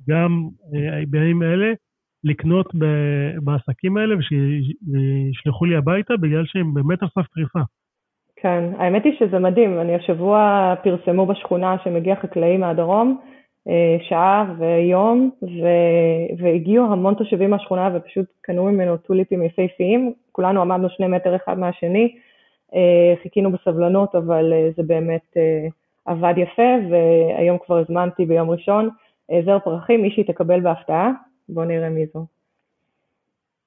גם 0.09 0.49
בימים 1.09 1.43
אלה 1.43 1.73
לקנות 2.27 2.75
בעסקים 3.43 3.97
האלה 3.97 4.15
ושישלחו 4.19 5.65
לי 5.65 5.77
הביתה, 5.77 6.17
בגלל 6.17 6.45
שהם 6.47 6.75
באמת 6.75 7.03
על 7.03 7.09
סף 7.09 7.27
קריסה. 7.35 7.59
כן, 8.37 8.65
האמת 8.79 9.05
היא 9.05 9.13
שזה 9.19 9.39
מדהים, 9.39 9.81
אני 9.81 9.95
השבוע 9.95 10.75
פרסמו 10.83 11.27
בשכונה 11.27 11.77
שמגיע 11.85 12.17
חקלאי 12.17 12.57
מהדרום, 12.57 13.21
אה, 13.69 13.97
שעה 14.09 14.55
ויום, 14.59 15.31
ו... 15.43 15.67
והגיעו 16.39 16.93
המון 16.93 17.15
תושבים 17.15 17.51
מהשכונה 17.51 17.91
ופשוט 17.95 18.27
קנו 18.41 18.65
ממנו 18.65 18.97
טוליפים 18.97 19.43
יפהפיים, 19.43 20.13
כולנו 20.33 20.61
עמדנו 20.61 20.89
שני 20.91 21.07
מטר 21.07 21.37
אחד 21.37 21.59
מהשני, 21.59 22.15
אה, 22.75 23.15
חיכינו 23.23 23.53
בסבלנות, 23.53 24.15
אבל 24.15 24.53
אה, 24.53 24.69
זה 24.77 24.83
באמת 24.83 25.37
עבד 26.05 26.35
יפה, 26.37 26.73
והיום 26.91 27.59
כבר 27.67 27.79
הזמנתי 27.79 28.27
ביום 28.27 28.51
ראשון. 28.51 28.89
זר 29.45 29.59
פרחים, 29.59 30.03
מישהי 30.03 30.25
תקבל 30.25 30.61
בהפתעה, 30.61 31.11
בואו 31.49 31.65
נראה 31.65 31.91
מי 31.91 32.07
זו. 32.15 32.27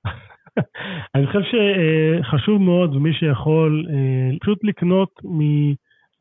אני 1.16 1.28
חושב 1.28 1.40
שחשוב 1.42 2.62
מאוד, 2.62 2.96
ומי 2.96 3.14
שיכול, 3.14 3.86
אה, 3.90 4.38
פשוט 4.42 4.64
לקנות 4.64 5.22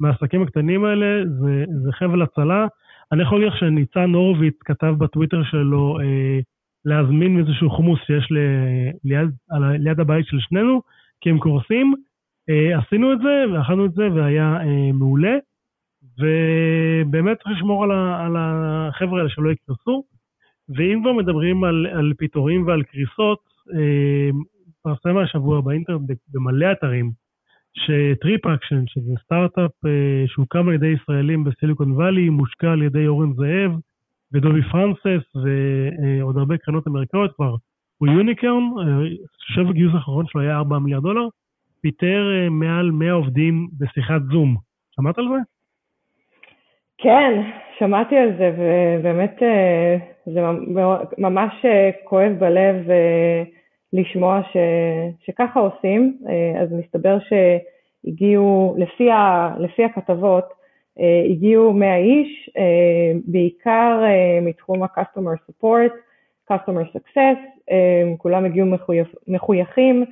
מהעסקים 0.00 0.42
הקטנים 0.42 0.84
האלה, 0.84 1.24
זה, 1.40 1.64
זה 1.84 1.92
חבל 1.92 2.22
הצלה. 2.22 2.66
אני 3.12 3.22
יכול 3.22 3.40
להגיד 3.40 3.58
שניצן 3.58 4.14
הורוביץ 4.14 4.54
כתב 4.64 4.94
בטוויטר 4.98 5.42
שלו 5.42 5.98
אה, 6.00 6.38
להזמין 6.84 7.38
איזשהו 7.38 7.70
חומוס 7.70 8.00
שיש 8.06 8.32
ל, 8.32 8.38
ליד, 9.04 9.28
על, 9.50 9.76
ליד 9.76 10.00
הבית 10.00 10.26
של 10.26 10.36
שנינו, 10.40 10.82
כי 11.20 11.30
הם 11.30 11.38
קורסים. 11.38 11.94
אה, 12.50 12.78
עשינו 12.78 13.12
את 13.12 13.18
זה, 13.18 13.44
ואכלנו 13.52 13.86
את 13.86 13.92
זה, 13.92 14.08
והיה 14.14 14.58
מעולה. 14.94 15.36
ובאמת 16.18 17.36
צריך 17.42 17.56
לשמור 17.56 17.84
על, 17.84 17.90
על 17.92 18.36
החבר'ה 18.38 19.18
האלה 19.18 19.30
שלא 19.30 19.50
יקרסו. 19.50 20.04
ואם 20.76 20.98
כבר 21.02 21.12
מדברים 21.12 21.64
על, 21.64 21.86
על 21.86 22.12
פיטורים 22.18 22.66
ועל 22.66 22.82
קריסות, 22.82 23.38
אה, 23.74 25.22
השבוע 25.22 25.60
באינטרנט 25.60 26.10
במלא 26.32 26.72
אתרים, 26.72 27.10
ש 27.74 28.46
TripAction, 28.46 28.86
שזה 28.86 29.12
סטארט-אפ 29.24 29.70
אה, 29.86 30.24
שהוקם 30.26 30.68
על 30.68 30.74
ידי 30.74 30.86
ישראלים 30.86 31.44
בסיליקון 31.44 31.92
וואלי, 31.92 32.28
מושקע 32.28 32.72
על 32.72 32.82
ידי 32.82 33.06
אורן 33.06 33.32
זאב 33.32 33.72
ודובי 34.32 34.62
פרנסס 34.62 35.36
ועוד 35.36 36.36
הרבה 36.36 36.56
קרנות 36.56 36.86
אמריקאיות 36.86 37.34
כבר, 37.36 37.54
הוא 37.98 38.08
unicorn, 38.08 38.62
שוב 39.54 39.70
הגיוס 39.70 39.94
האחרון 39.94 40.26
שלו 40.26 40.40
היה 40.40 40.56
4 40.56 40.78
מיליארד 40.78 41.02
דולר, 41.02 41.28
פיטר 41.80 42.30
אה, 42.32 42.48
מעל 42.50 42.90
100 42.90 43.12
עובדים 43.12 43.68
בשיחת 43.78 44.22
זום. 44.32 44.56
שמעת 44.90 45.18
על 45.18 45.24
זה? 45.28 45.38
כן, 46.98 47.42
שמעתי 47.78 48.16
על 48.16 48.28
זה, 48.38 48.50
ובאמת 48.58 49.42
זה 50.34 50.40
ממש 51.18 51.64
כואב 52.04 52.32
בלב 52.38 52.76
לשמוע 53.92 54.40
ש, 54.52 54.56
שככה 55.24 55.60
עושים, 55.60 56.18
אה, 56.28 56.62
אז 56.62 56.72
מסתבר 56.72 57.18
שהגיעו, 57.28 58.74
לפי, 58.78 59.10
ה, 59.10 59.50
לפי 59.58 59.84
הכתבות, 59.84 60.44
אה, 61.00 61.22
הגיעו 61.30 61.72
100 61.72 61.96
איש, 61.96 62.50
אה, 62.58 63.12
בעיקר 63.24 64.02
מתחום 64.42 64.82
ה-customer 64.82 65.50
support, 65.50 65.92
customer 66.52 66.96
success, 66.96 67.70
כולם 68.18 68.44
הגיעו 68.44 68.66
מחויכים, 69.28 70.04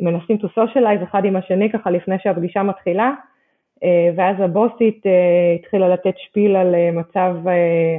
מנסים 0.00 0.36
to 0.36 0.46
socialize 0.58 1.04
אחד 1.04 1.24
עם 1.24 1.36
השני 1.36 1.70
ככה 1.72 1.90
לפני 1.90 2.16
שהפגישה 2.22 2.62
מתחילה, 2.62 3.12
ואז 4.16 4.36
הבוסית 4.38 5.02
התחילה 5.60 5.88
לתת 5.88 6.14
שפיל 6.18 6.56
על 6.56 6.74
מצב, 6.92 7.36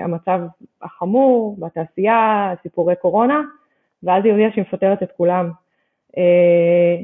המצב 0.03 0.39
החמור 0.85 1.57
בתעשייה, 1.59 2.53
סיפורי 2.63 2.95
קורונה, 2.95 3.41
ואז 4.03 4.23
היא 4.25 4.31
הודיעה 4.31 4.51
שהיא 4.51 4.61
מפטרת 4.61 5.03
את 5.03 5.11
כולם. 5.17 5.49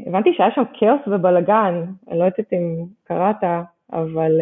הבנתי 0.07 0.33
שהיה 0.33 0.51
שם 0.55 0.63
כאוס 0.73 1.01
ובלאגן, 1.07 1.83
אני 2.09 2.19
לא 2.19 2.23
יודעת 2.23 2.53
אם 2.53 2.85
קראת, 3.03 3.43
אבל 3.93 4.41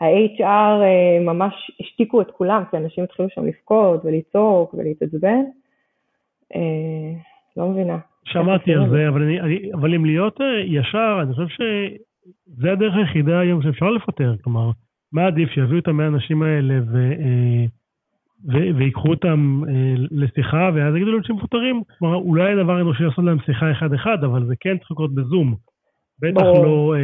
ה-HR 0.00 0.82
ממש 1.20 1.70
השתיקו 1.80 2.20
את 2.20 2.30
כולם, 2.30 2.62
כי 2.70 2.76
אנשים 2.76 3.04
התחילו 3.04 3.28
שם 3.28 3.46
לבכות 3.46 4.04
ולצעוק 4.04 4.74
ולהתעצבן. 4.74 5.42
לא 7.56 7.68
מבינה. 7.68 7.98
שמעתי 8.24 8.74
על 8.74 8.90
זה, 8.90 9.08
אבל, 9.08 9.22
אני, 9.22 9.40
אני, 9.40 9.70
אבל 9.74 9.94
אם 9.94 10.04
להיות 10.04 10.40
ישר, 10.64 11.18
אני 11.22 11.34
חושב 11.34 11.48
שזה 11.48 12.72
הדרך 12.72 12.94
היחידה 12.96 13.38
היום 13.40 13.62
שאפשר 13.62 13.90
לפטר. 13.90 14.34
כלומר, 14.44 14.70
מה 15.12 15.26
עדיף, 15.26 15.50
שיביאו 15.50 15.78
את 15.78 15.88
המאה 15.88 16.06
האנשים 16.06 16.42
האלה 16.42 16.74
ו, 16.92 17.12
ו, 18.48 18.76
ויקחו 18.76 19.08
אותם 19.08 19.62
לשיחה, 20.10 20.70
ואז 20.74 20.96
יגידו 20.96 21.12
להם 21.12 21.22
שהם 21.22 21.36
מפוטרים. 21.36 21.82
כלומר, 21.98 22.16
אולי 22.16 22.52
הדבר 22.52 22.72
האנושי 22.72 23.02
לעשות 23.02 23.24
להם 23.24 23.38
שיחה 23.46 23.70
אחד-אחד, 23.70 24.24
אבל 24.24 24.44
זה 24.46 24.54
כן 24.60 24.78
צריך 24.78 24.90
לקרות 24.90 25.14
בזום. 25.14 25.54
בטח 26.22 26.42
לא 26.42 26.94
אה, 26.96 27.00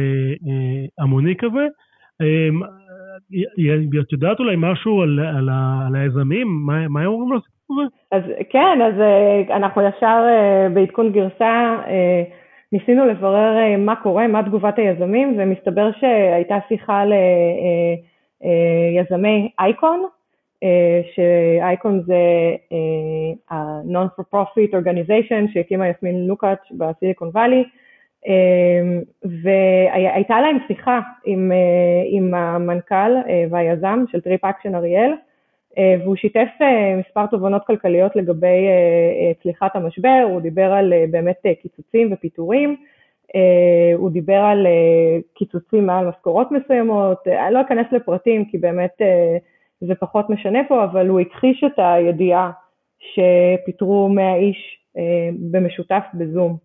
אה, 0.47 1.03
המוני 1.03 1.35
כזה. 1.35 1.67
את 4.01 4.11
יודעת 4.11 4.39
אולי 4.39 4.55
משהו 4.57 5.01
על, 5.01 5.19
על, 5.19 5.49
על 5.87 5.95
היזמים? 5.95 6.47
מה, 6.65 6.87
מה 6.87 7.01
הם 7.01 7.07
אומרים 7.07 7.33
לעשות? 7.33 7.47
אז 8.11 8.23
כן, 8.49 8.79
אז 8.81 8.93
אנחנו 9.49 9.81
ישר 9.81 10.23
בעדכון 10.73 11.11
גרסה 11.11 11.75
ניסינו 12.71 13.05
לברר 13.05 13.77
מה 13.77 13.95
קורה, 13.95 14.27
מה 14.27 14.43
תגובת 14.43 14.79
היזמים, 14.79 15.35
ומסתבר 15.37 15.89
שהייתה 15.99 16.57
שיחה 16.67 17.03
ליזמי 18.95 19.51
ICON, 19.59 20.03
ש 21.15 21.44
ICON 21.44 22.01
זה 22.05 22.15
ה-Non-for-Profit 23.51 24.73
Organization 24.73 25.53
שהקימה 25.53 25.89
יסמין 25.89 26.27
לוקאץ' 26.27 26.71
בסיליקון 26.71 27.29
וואלי, 27.33 27.63
והייתה 29.23 30.41
להם 30.41 30.57
שיחה 30.67 30.99
עם, 31.25 31.51
עם 32.09 32.33
המנכ"ל 32.33 33.11
והיזם 33.49 34.03
של 34.11 34.21
TripAction 34.21 34.75
אריאל, 34.75 35.11
והוא 35.77 36.15
שיתף 36.15 36.49
מספר 36.99 37.25
תובנות 37.25 37.65
כלכליות 37.65 38.15
לגבי 38.15 38.67
צליחת 39.43 39.75
המשבר, 39.75 40.27
הוא 40.29 40.41
דיבר 40.41 40.73
על 40.73 40.93
באמת 41.11 41.41
קיצוצים 41.61 42.09
ופיטורים, 42.13 42.75
הוא 43.95 44.09
דיבר 44.11 44.39
על 44.39 44.67
קיצוצים 45.33 45.85
מעל 45.85 46.07
משכורות 46.07 46.51
מסוימות, 46.51 47.27
אני 47.27 47.53
לא 47.53 47.61
אכנס 47.61 47.85
לפרטים 47.91 48.45
כי 48.45 48.57
באמת 48.57 49.01
זה 49.81 49.95
פחות 49.95 50.29
משנה 50.29 50.59
פה, 50.67 50.83
אבל 50.83 51.07
הוא 51.07 51.19
הכחיש 51.19 51.63
את 51.63 51.73
הידיעה 51.77 52.51
שפיטרו 52.99 54.09
100 54.09 54.35
איש 54.35 54.77
במשותף 55.51 56.03
בזום. 56.13 56.57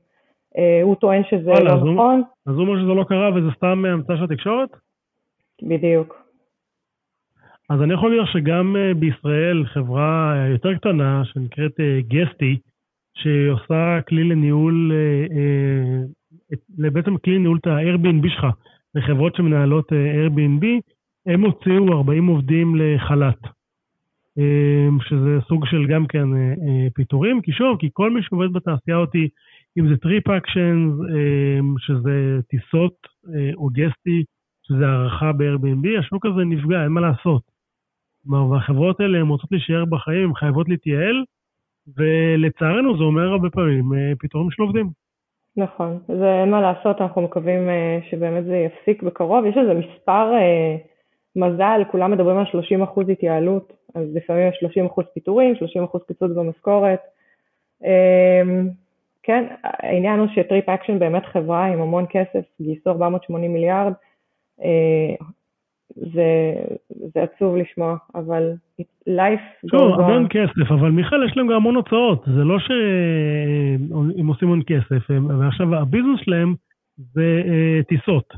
הוא 0.82 0.94
טוען 0.94 1.22
שזה 1.30 1.50
לא 1.50 1.76
נכון. 1.76 2.22
אז 2.46 2.54
הוא 2.54 2.62
אומר 2.62 2.82
שזה 2.82 2.92
לא 2.92 3.04
קרה 3.04 3.30
וזה 3.34 3.48
סתם 3.56 3.84
המצאה 3.84 4.16
של 4.16 4.24
התקשורת? 4.24 4.68
בדיוק. 5.62 6.22
אז 7.70 7.82
אני 7.82 7.94
יכול 7.94 8.14
לראות 8.14 8.28
שגם 8.32 8.76
בישראל 8.96 9.64
חברה 9.66 10.34
יותר 10.50 10.74
קטנה 10.74 11.22
שנקראת 11.24 11.80
גסטי, 12.08 12.58
שעושה 13.14 14.00
כלי 14.08 14.24
לניהול, 14.24 14.92
בעצם 16.78 17.16
כלי 17.16 17.34
לניהול 17.34 17.58
את 17.60 17.66
ה-Airbnb 17.66 18.28
שלך 18.28 18.46
לחברות 18.94 19.34
שמנהלות 19.34 19.92
Airbnb, 19.92 20.66
הם 21.26 21.44
הוציאו 21.44 21.92
40 21.92 22.26
עובדים 22.26 22.74
לחל"ת, 22.76 23.38
שזה 25.00 25.40
סוג 25.48 25.66
של 25.66 25.86
גם 25.86 26.06
כן 26.06 26.28
פיטורים, 26.94 27.40
כי 27.40 27.52
שוב, 27.52 27.78
כי 27.78 27.88
כל 27.92 28.10
מי 28.10 28.22
שעובד 28.22 28.52
בתעשייה 28.52 28.96
הזאתי, 28.96 29.28
אם 29.78 29.88
זה 29.88 29.96
TripActions, 29.96 30.92
שזה 31.78 32.40
טיסות 32.48 32.94
או 33.54 33.68
Guesty, 33.72 34.24
שזה 34.62 34.86
השכרה 34.86 35.32
ב-Airbnb, 35.32 35.98
השוק 35.98 36.26
הזה 36.26 36.44
נפגע, 36.44 36.82
אין 36.82 36.92
מה 36.92 37.00
לעשות. 37.00 37.42
כלומר, 38.24 38.50
והחברות 38.50 39.00
האלה 39.00 39.18
הן 39.18 39.28
רוצות 39.28 39.52
להישאר 39.52 39.84
בחיים, 39.84 40.28
הן 40.28 40.34
חייבות 40.34 40.68
להתייעל, 40.68 41.24
ולצערנו 41.96 42.96
זה 42.96 43.04
אומר 43.04 43.28
הרבה 43.28 43.50
פעמים 43.50 43.92
פיטורים 44.18 44.50
של 44.50 44.62
עובדים. 44.62 44.88
נכון, 45.56 45.98
זה 46.08 46.40
אין 46.40 46.50
מה 46.50 46.60
לעשות, 46.60 47.00
אנחנו 47.00 47.22
מקווים 47.22 47.60
שבאמת 48.10 48.44
זה 48.44 48.56
יפסיק 48.56 49.02
בקרוב. 49.02 49.44
יש 49.46 49.56
איזה 49.56 49.74
מספר 49.74 50.32
מזל, 51.36 51.80
כולם 51.90 52.10
מדברים 52.10 52.38
על 52.38 52.46
30 52.46 52.82
אחוז 52.82 53.08
התייעלות, 53.08 53.72
אז 53.94 54.02
לפעמים 54.14 54.48
יש 54.48 54.56
30 54.60 54.86
אחוז 54.86 55.04
פיטורים, 55.14 55.54
30 55.56 55.84
אחוז 55.84 56.02
קיצוץ 56.08 56.30
במשכורת. 56.36 57.00
כן, 59.22 59.44
העניין 59.62 60.18
הוא 60.18 60.28
ש 60.34 60.68
TripAction 60.68 60.98
באמת 60.98 61.26
חברה 61.26 61.66
עם 61.66 61.80
המון 61.80 62.04
כסף, 62.10 62.44
גייסו 62.60 62.90
480 62.90 63.52
מיליארד, 63.52 63.92
זה, 65.96 66.54
זה 67.14 67.22
עצוב 67.22 67.56
לשמוע, 67.56 67.96
אבל 68.14 68.52
life 69.08 69.66
goes 69.66 69.78
on. 69.78 70.02
המון 70.02 70.26
כסף, 70.30 70.70
אבל 70.70 70.90
מיכל, 70.90 71.24
יש 71.26 71.36
להם 71.36 71.46
גם 71.46 71.52
המון 71.52 71.76
הוצאות, 71.76 72.24
זה 72.24 72.44
לא 72.44 72.58
שהם 72.58 74.26
עושים 74.26 74.48
המון 74.48 74.62
כסף, 74.66 75.10
ועכשיו 75.38 75.74
הביזנס 75.74 76.20
שלהם 76.20 76.54
זה 76.96 77.42
טיסות, 77.88 78.34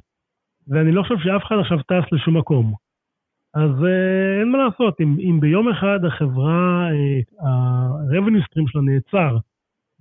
ואני 0.68 0.92
לא 0.92 1.02
חושב 1.02 1.18
שאף 1.18 1.42
אחד 1.44 1.56
עכשיו 1.58 1.78
טס 1.78 2.12
לשום 2.12 2.36
מקום. 2.36 2.83
אז 3.54 3.70
אין 4.40 4.48
מה 4.52 4.58
לעשות, 4.58 5.00
אם, 5.00 5.16
אם 5.18 5.40
ביום 5.40 5.68
אחד 5.68 6.04
החברה, 6.04 6.88
ה-revenue 7.40 8.44
stream 8.44 8.64
שלה 8.66 8.82
נעצר 8.82 9.36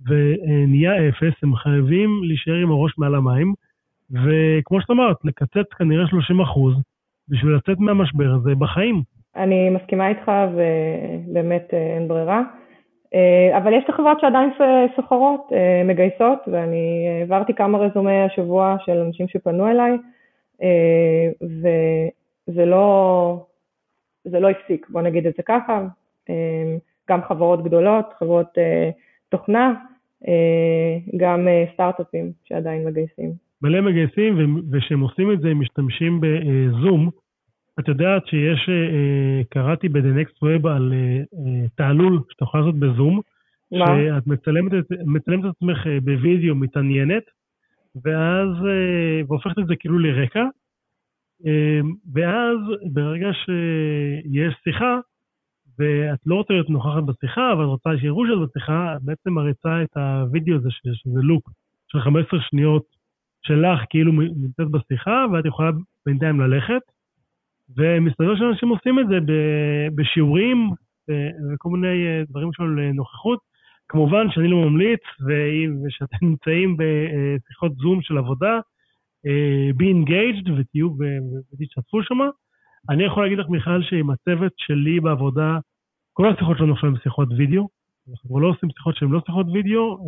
ונהיה 0.08 1.08
אפס, 1.08 1.34
הם 1.42 1.56
חייבים 1.56 2.20
להישאר 2.24 2.54
עם 2.54 2.70
הראש 2.70 2.98
מעל 2.98 3.14
המים, 3.14 3.54
וכמו 4.10 4.80
שאת 4.80 4.90
אמרת, 4.90 5.16
לקצץ 5.24 5.72
כנראה 5.78 6.06
30 6.06 6.40
אחוז, 6.40 6.74
בשביל 7.28 7.54
לצאת 7.54 7.78
מהמשבר 7.78 8.30
הזה 8.34 8.54
בחיים. 8.54 9.02
אני 9.36 9.70
מסכימה 9.70 10.08
איתך 10.08 10.30
ובאמת 10.52 11.68
אין 11.72 12.08
ברירה. 12.08 12.42
אבל 13.56 13.72
יש 13.72 13.84
את 13.84 13.90
החברות 13.90 14.20
שעדיין 14.20 14.50
סוחרות, 14.96 15.52
מגייסות, 15.84 16.38
ואני 16.52 17.06
העברתי 17.20 17.54
כמה 17.54 17.78
רזומי 17.78 18.20
השבוע 18.20 18.76
של 18.84 18.98
אנשים 18.98 19.28
שפנו 19.28 19.68
אליי, 19.68 19.98
וזה 22.48 22.64
לא, 22.64 23.46
זה 24.24 24.40
לא 24.40 24.48
הפסיק, 24.50 24.86
בוא 24.90 25.02
נגיד 25.02 25.26
את 25.26 25.34
זה 25.36 25.42
ככה. 25.42 25.86
גם 27.10 27.22
חברות 27.28 27.64
גדולות, 27.64 28.06
חברות 28.18 28.48
תוכנה, 29.28 29.74
גם 31.16 31.48
סטארט-אפים 31.74 32.32
שעדיין 32.44 32.86
מגייסים. 32.86 33.32
מלא 33.62 33.80
מגייסים, 33.80 34.62
וכשהם 34.72 35.00
עושים 35.00 35.32
את 35.32 35.40
זה 35.40 35.48
הם 35.48 35.60
משתמשים 35.60 36.20
בזום. 36.20 37.10
את 37.80 37.88
יודעת 37.88 38.26
שיש, 38.26 38.70
קראתי 39.48 39.88
ב-The 39.88 40.20
Next 40.20 40.36
Web 40.36 40.68
על 40.68 40.92
תעלול 41.74 42.20
שאתה 42.30 42.44
יכול 42.44 42.60
לעשות 42.60 42.78
בזום. 42.78 43.20
מה? 43.72 43.86
שאת 43.86 44.26
מצלמת, 44.26 44.72
מצלמת 45.06 45.44
את 45.44 45.50
עצמך 45.56 45.86
בווידאו 46.02 46.54
מתעניינת, 46.54 47.22
ואז, 48.04 48.48
והופכת 49.28 49.58
את 49.58 49.66
זה 49.66 49.76
כאילו 49.76 49.98
לרקע, 49.98 50.44
ואז 52.12 52.58
ברגע 52.92 53.30
שיש 53.32 54.54
שיחה, 54.64 54.98
ואת 55.78 56.18
לא 56.26 56.34
רוצה 56.34 56.54
להיות 56.54 56.70
נוכחת 56.70 57.02
בשיחה, 57.02 57.52
אבל 57.52 57.64
רוצה 57.64 57.90
שיראו 58.00 58.26
שאת 58.26 58.48
בשיחה, 58.48 58.96
את 58.96 59.02
בעצם 59.02 59.30
מריצה 59.32 59.82
את 59.82 59.96
הווידאו 59.96 60.56
הזה, 60.56 60.68
שזה 60.70 61.20
לופ 61.22 61.42
של 61.88 62.00
15 62.00 62.40
שניות 62.40 62.84
שלך 63.42 63.80
כאילו 63.90 64.12
נמצאת 64.12 64.70
בשיחה, 64.70 65.24
ואת 65.32 65.46
יכולה 65.46 65.70
בינתיים 66.06 66.40
ללכת. 66.40 66.82
ומסתבר 67.76 68.36
שאנשים 68.36 68.68
עושים 68.68 68.98
את 68.98 69.08
זה 69.08 69.18
בשיעורים 69.94 70.70
וכל 71.08 71.68
מיני 71.68 72.24
דברים 72.28 72.52
של 72.52 72.90
נוכחות. 72.94 73.38
כמובן 73.88 74.30
שאני 74.30 74.48
לא 74.48 74.56
ממליץ, 74.56 75.00
ושאתם 75.86 76.16
נמצאים 76.22 76.76
בשיחות 76.76 77.72
זום 77.74 78.02
של 78.02 78.18
עבודה, 78.18 78.60
be 79.78 79.84
engaged 79.84 80.50
ותהיו 80.56 80.88
ותשתתפו 81.52 82.02
שם. 82.02 82.18
אני 82.90 83.04
יכול 83.04 83.22
להגיד 83.22 83.38
לך, 83.38 83.48
מיכל, 83.48 83.82
שעם 83.82 84.10
הצוות 84.10 84.52
שלי 84.56 85.00
בעבודה, 85.00 85.58
כל 86.12 86.28
השיחות 86.28 86.58
שלנו 86.58 86.72
עכשיו 86.72 86.90
הן 86.90 86.96
שיחות 87.02 87.28
וידאו. 87.36 87.68
אנחנו 88.10 88.40
לא 88.40 88.48
עושים 88.48 88.68
שיחות 88.70 88.96
שהן 88.96 89.08
לא 89.08 89.20
שיחות 89.26 89.46
וידאו. 89.52 89.98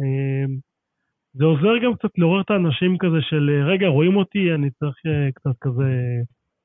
זה 1.32 1.44
עוזר 1.44 1.78
גם 1.84 1.94
קצת 1.94 2.18
לעורר 2.18 2.40
את 2.40 2.50
האנשים 2.50 2.98
כזה 2.98 3.16
של, 3.20 3.62
רגע, 3.66 3.86
רואים 3.86 4.16
אותי, 4.16 4.54
אני 4.54 4.70
צריך 4.70 4.96
קצת 5.34 5.54
כזה 5.60 5.84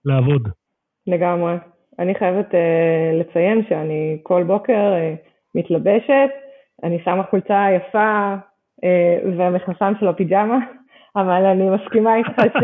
לעבוד. 0.06 0.48
לגמרי. 1.08 1.56
אני 2.00 2.16
חייבת 2.16 2.52
uh, 2.52 3.20
לציין 3.20 3.62
שאני 3.70 4.20
כל 4.24 4.44
בוקר 4.44 4.94
uh, 4.94 5.30
מתלבשת, 5.56 6.30
אני 6.84 7.00
שמה 7.06 7.24
חולצה 7.24 7.68
יפה, 7.76 8.36
uh, 8.36 9.28
והמכנסיים 9.38 9.94
של 10.00 10.08
הפיג'מה, 10.08 10.58
אבל 11.16 11.46
אני 11.46 11.70
מסכימה 11.70 12.16
איתך 12.16 12.42
ש... 12.60 12.64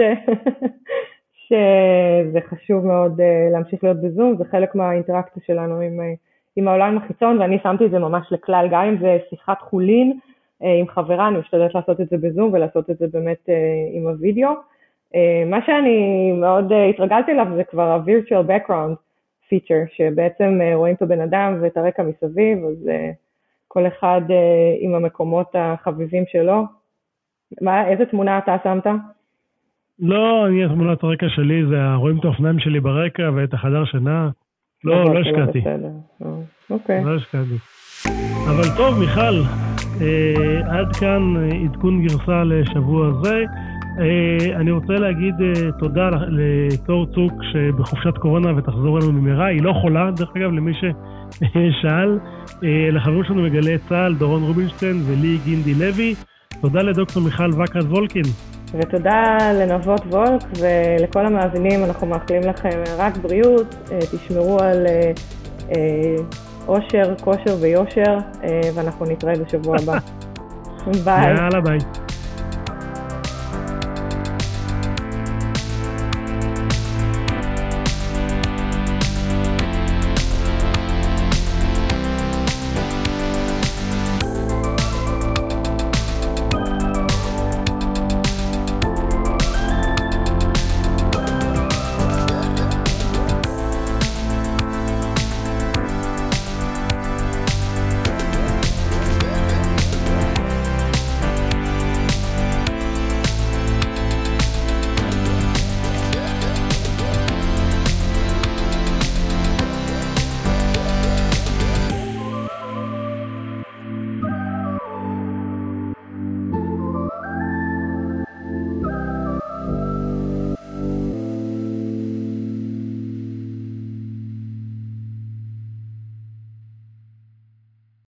שזה 1.47 2.39
חשוב 2.41 2.85
מאוד 2.85 3.21
להמשיך 3.51 3.83
להיות 3.83 4.01
בזום, 4.01 4.35
זה 4.37 4.43
חלק 4.51 4.75
מהאינטראקציה 4.75 5.43
שלנו 5.45 5.79
עם, 5.79 5.99
עם 6.55 6.67
העולם 6.67 6.97
החיצון, 6.97 7.41
ואני 7.41 7.59
שמתי 7.63 7.85
את 7.85 7.91
זה 7.91 7.99
ממש 7.99 8.27
לכלל, 8.31 8.67
גם 8.71 8.81
אם 8.81 8.97
זה 8.97 9.17
שיחת 9.29 9.61
חולין 9.61 10.19
עם 10.61 10.87
חברה, 10.87 11.27
אני 11.27 11.37
משתדלת 11.37 11.75
לעשות 11.75 12.01
את 12.01 12.09
זה 12.09 12.17
בזום 12.17 12.53
ולעשות 12.53 12.89
את 12.89 12.97
זה 12.97 13.05
באמת 13.13 13.49
עם 13.93 14.07
הוידאו. 14.07 14.49
מה 15.45 15.59
שאני 15.65 16.31
מאוד 16.31 16.71
התרגלתי 16.89 17.31
אליו 17.31 17.47
זה 17.55 17.63
כבר 17.63 17.83
ה-virtual 17.83 18.49
background 18.49 18.95
feature, 19.49 19.95
שבעצם 19.95 20.59
רואים 20.73 20.95
את 20.95 21.01
הבן 21.01 21.21
אדם 21.21 21.57
ואת 21.61 21.77
הרקע 21.77 22.03
מסביב, 22.03 22.65
אז 22.65 22.89
כל 23.67 23.87
אחד 23.87 24.21
עם 24.79 24.95
המקומות 24.95 25.47
החביבים 25.53 26.23
שלו. 26.27 26.76
מה, 27.61 27.87
איזה 27.87 28.05
תמונה 28.05 28.37
אתה 28.37 28.55
שמת? 28.63 28.87
לא, 29.99 30.47
אני, 30.47 30.67
תמונת 30.67 31.03
הרקע 31.03 31.29
שלי 31.29 31.65
זה 31.69 31.93
רואים 31.93 32.19
את 32.19 32.25
האופניים 32.25 32.59
שלי 32.59 32.79
ברקע 32.79 33.29
ואת 33.35 33.53
החדר 33.53 33.85
שינה. 33.85 34.29
לא, 34.83 35.13
לא 35.13 35.19
השקעתי. 35.19 35.63
אוקיי. 36.69 37.03
לא 37.05 37.15
השקעתי. 37.15 37.57
אבל 38.49 38.77
טוב, 38.77 38.99
מיכל, 38.99 39.41
אה, 40.01 40.77
עד 40.79 40.95
כאן 40.95 41.21
עדכון 41.65 42.01
גרסה 42.01 42.43
לשבוע 42.43 43.11
זה. 43.23 43.43
אה, 43.99 44.55
אני 44.55 44.71
רוצה 44.71 44.93
להגיד 44.93 45.35
אה, 45.41 45.71
תודה 45.79 46.09
לתור 46.29 47.05
צוק 47.05 47.33
שבחופשת 47.51 48.17
קורונה 48.17 48.57
ותחזור 48.57 48.97
אלינו 48.97 49.13
במהרה. 49.13 49.45
היא 49.45 49.61
לא 49.61 49.73
חולה, 49.73 50.11
דרך 50.11 50.29
אגב, 50.35 50.51
למי 50.51 50.73
ששאל. 50.73 52.19
אה, 52.63 52.89
לחברים 52.91 53.23
שלנו 53.23 53.41
מגלי 53.41 53.77
צה"ל, 53.77 54.15
דורון 54.15 54.43
רובינשטיין 54.43 54.95
ולי 55.05 55.37
גינדי 55.45 55.73
לוי. 55.73 56.15
תודה 56.61 56.81
לדוקטור 56.81 57.23
מיכל 57.23 57.49
וקרת 57.53 57.83
וולקין. 57.83 58.23
ותודה 58.73 59.37
לנבות 59.53 60.01
וולק 60.01 60.41
ולכל 60.59 61.25
המאזינים, 61.25 61.83
אנחנו 61.83 62.07
מאחלים 62.07 62.41
לכם 62.41 62.83
רק 62.97 63.17
בריאות, 63.17 63.75
תשמרו 64.11 64.59
על 64.59 64.85
אושר, 66.67 67.15
כושר 67.23 67.57
ויושר, 67.61 68.17
ואנחנו 68.75 69.05
נתראה 69.05 69.33
בשבוע 69.33 69.75
הבא. 69.83 69.97
ביי. 71.05 71.27
יאללה 71.27 71.61
ביי. 71.61 72.06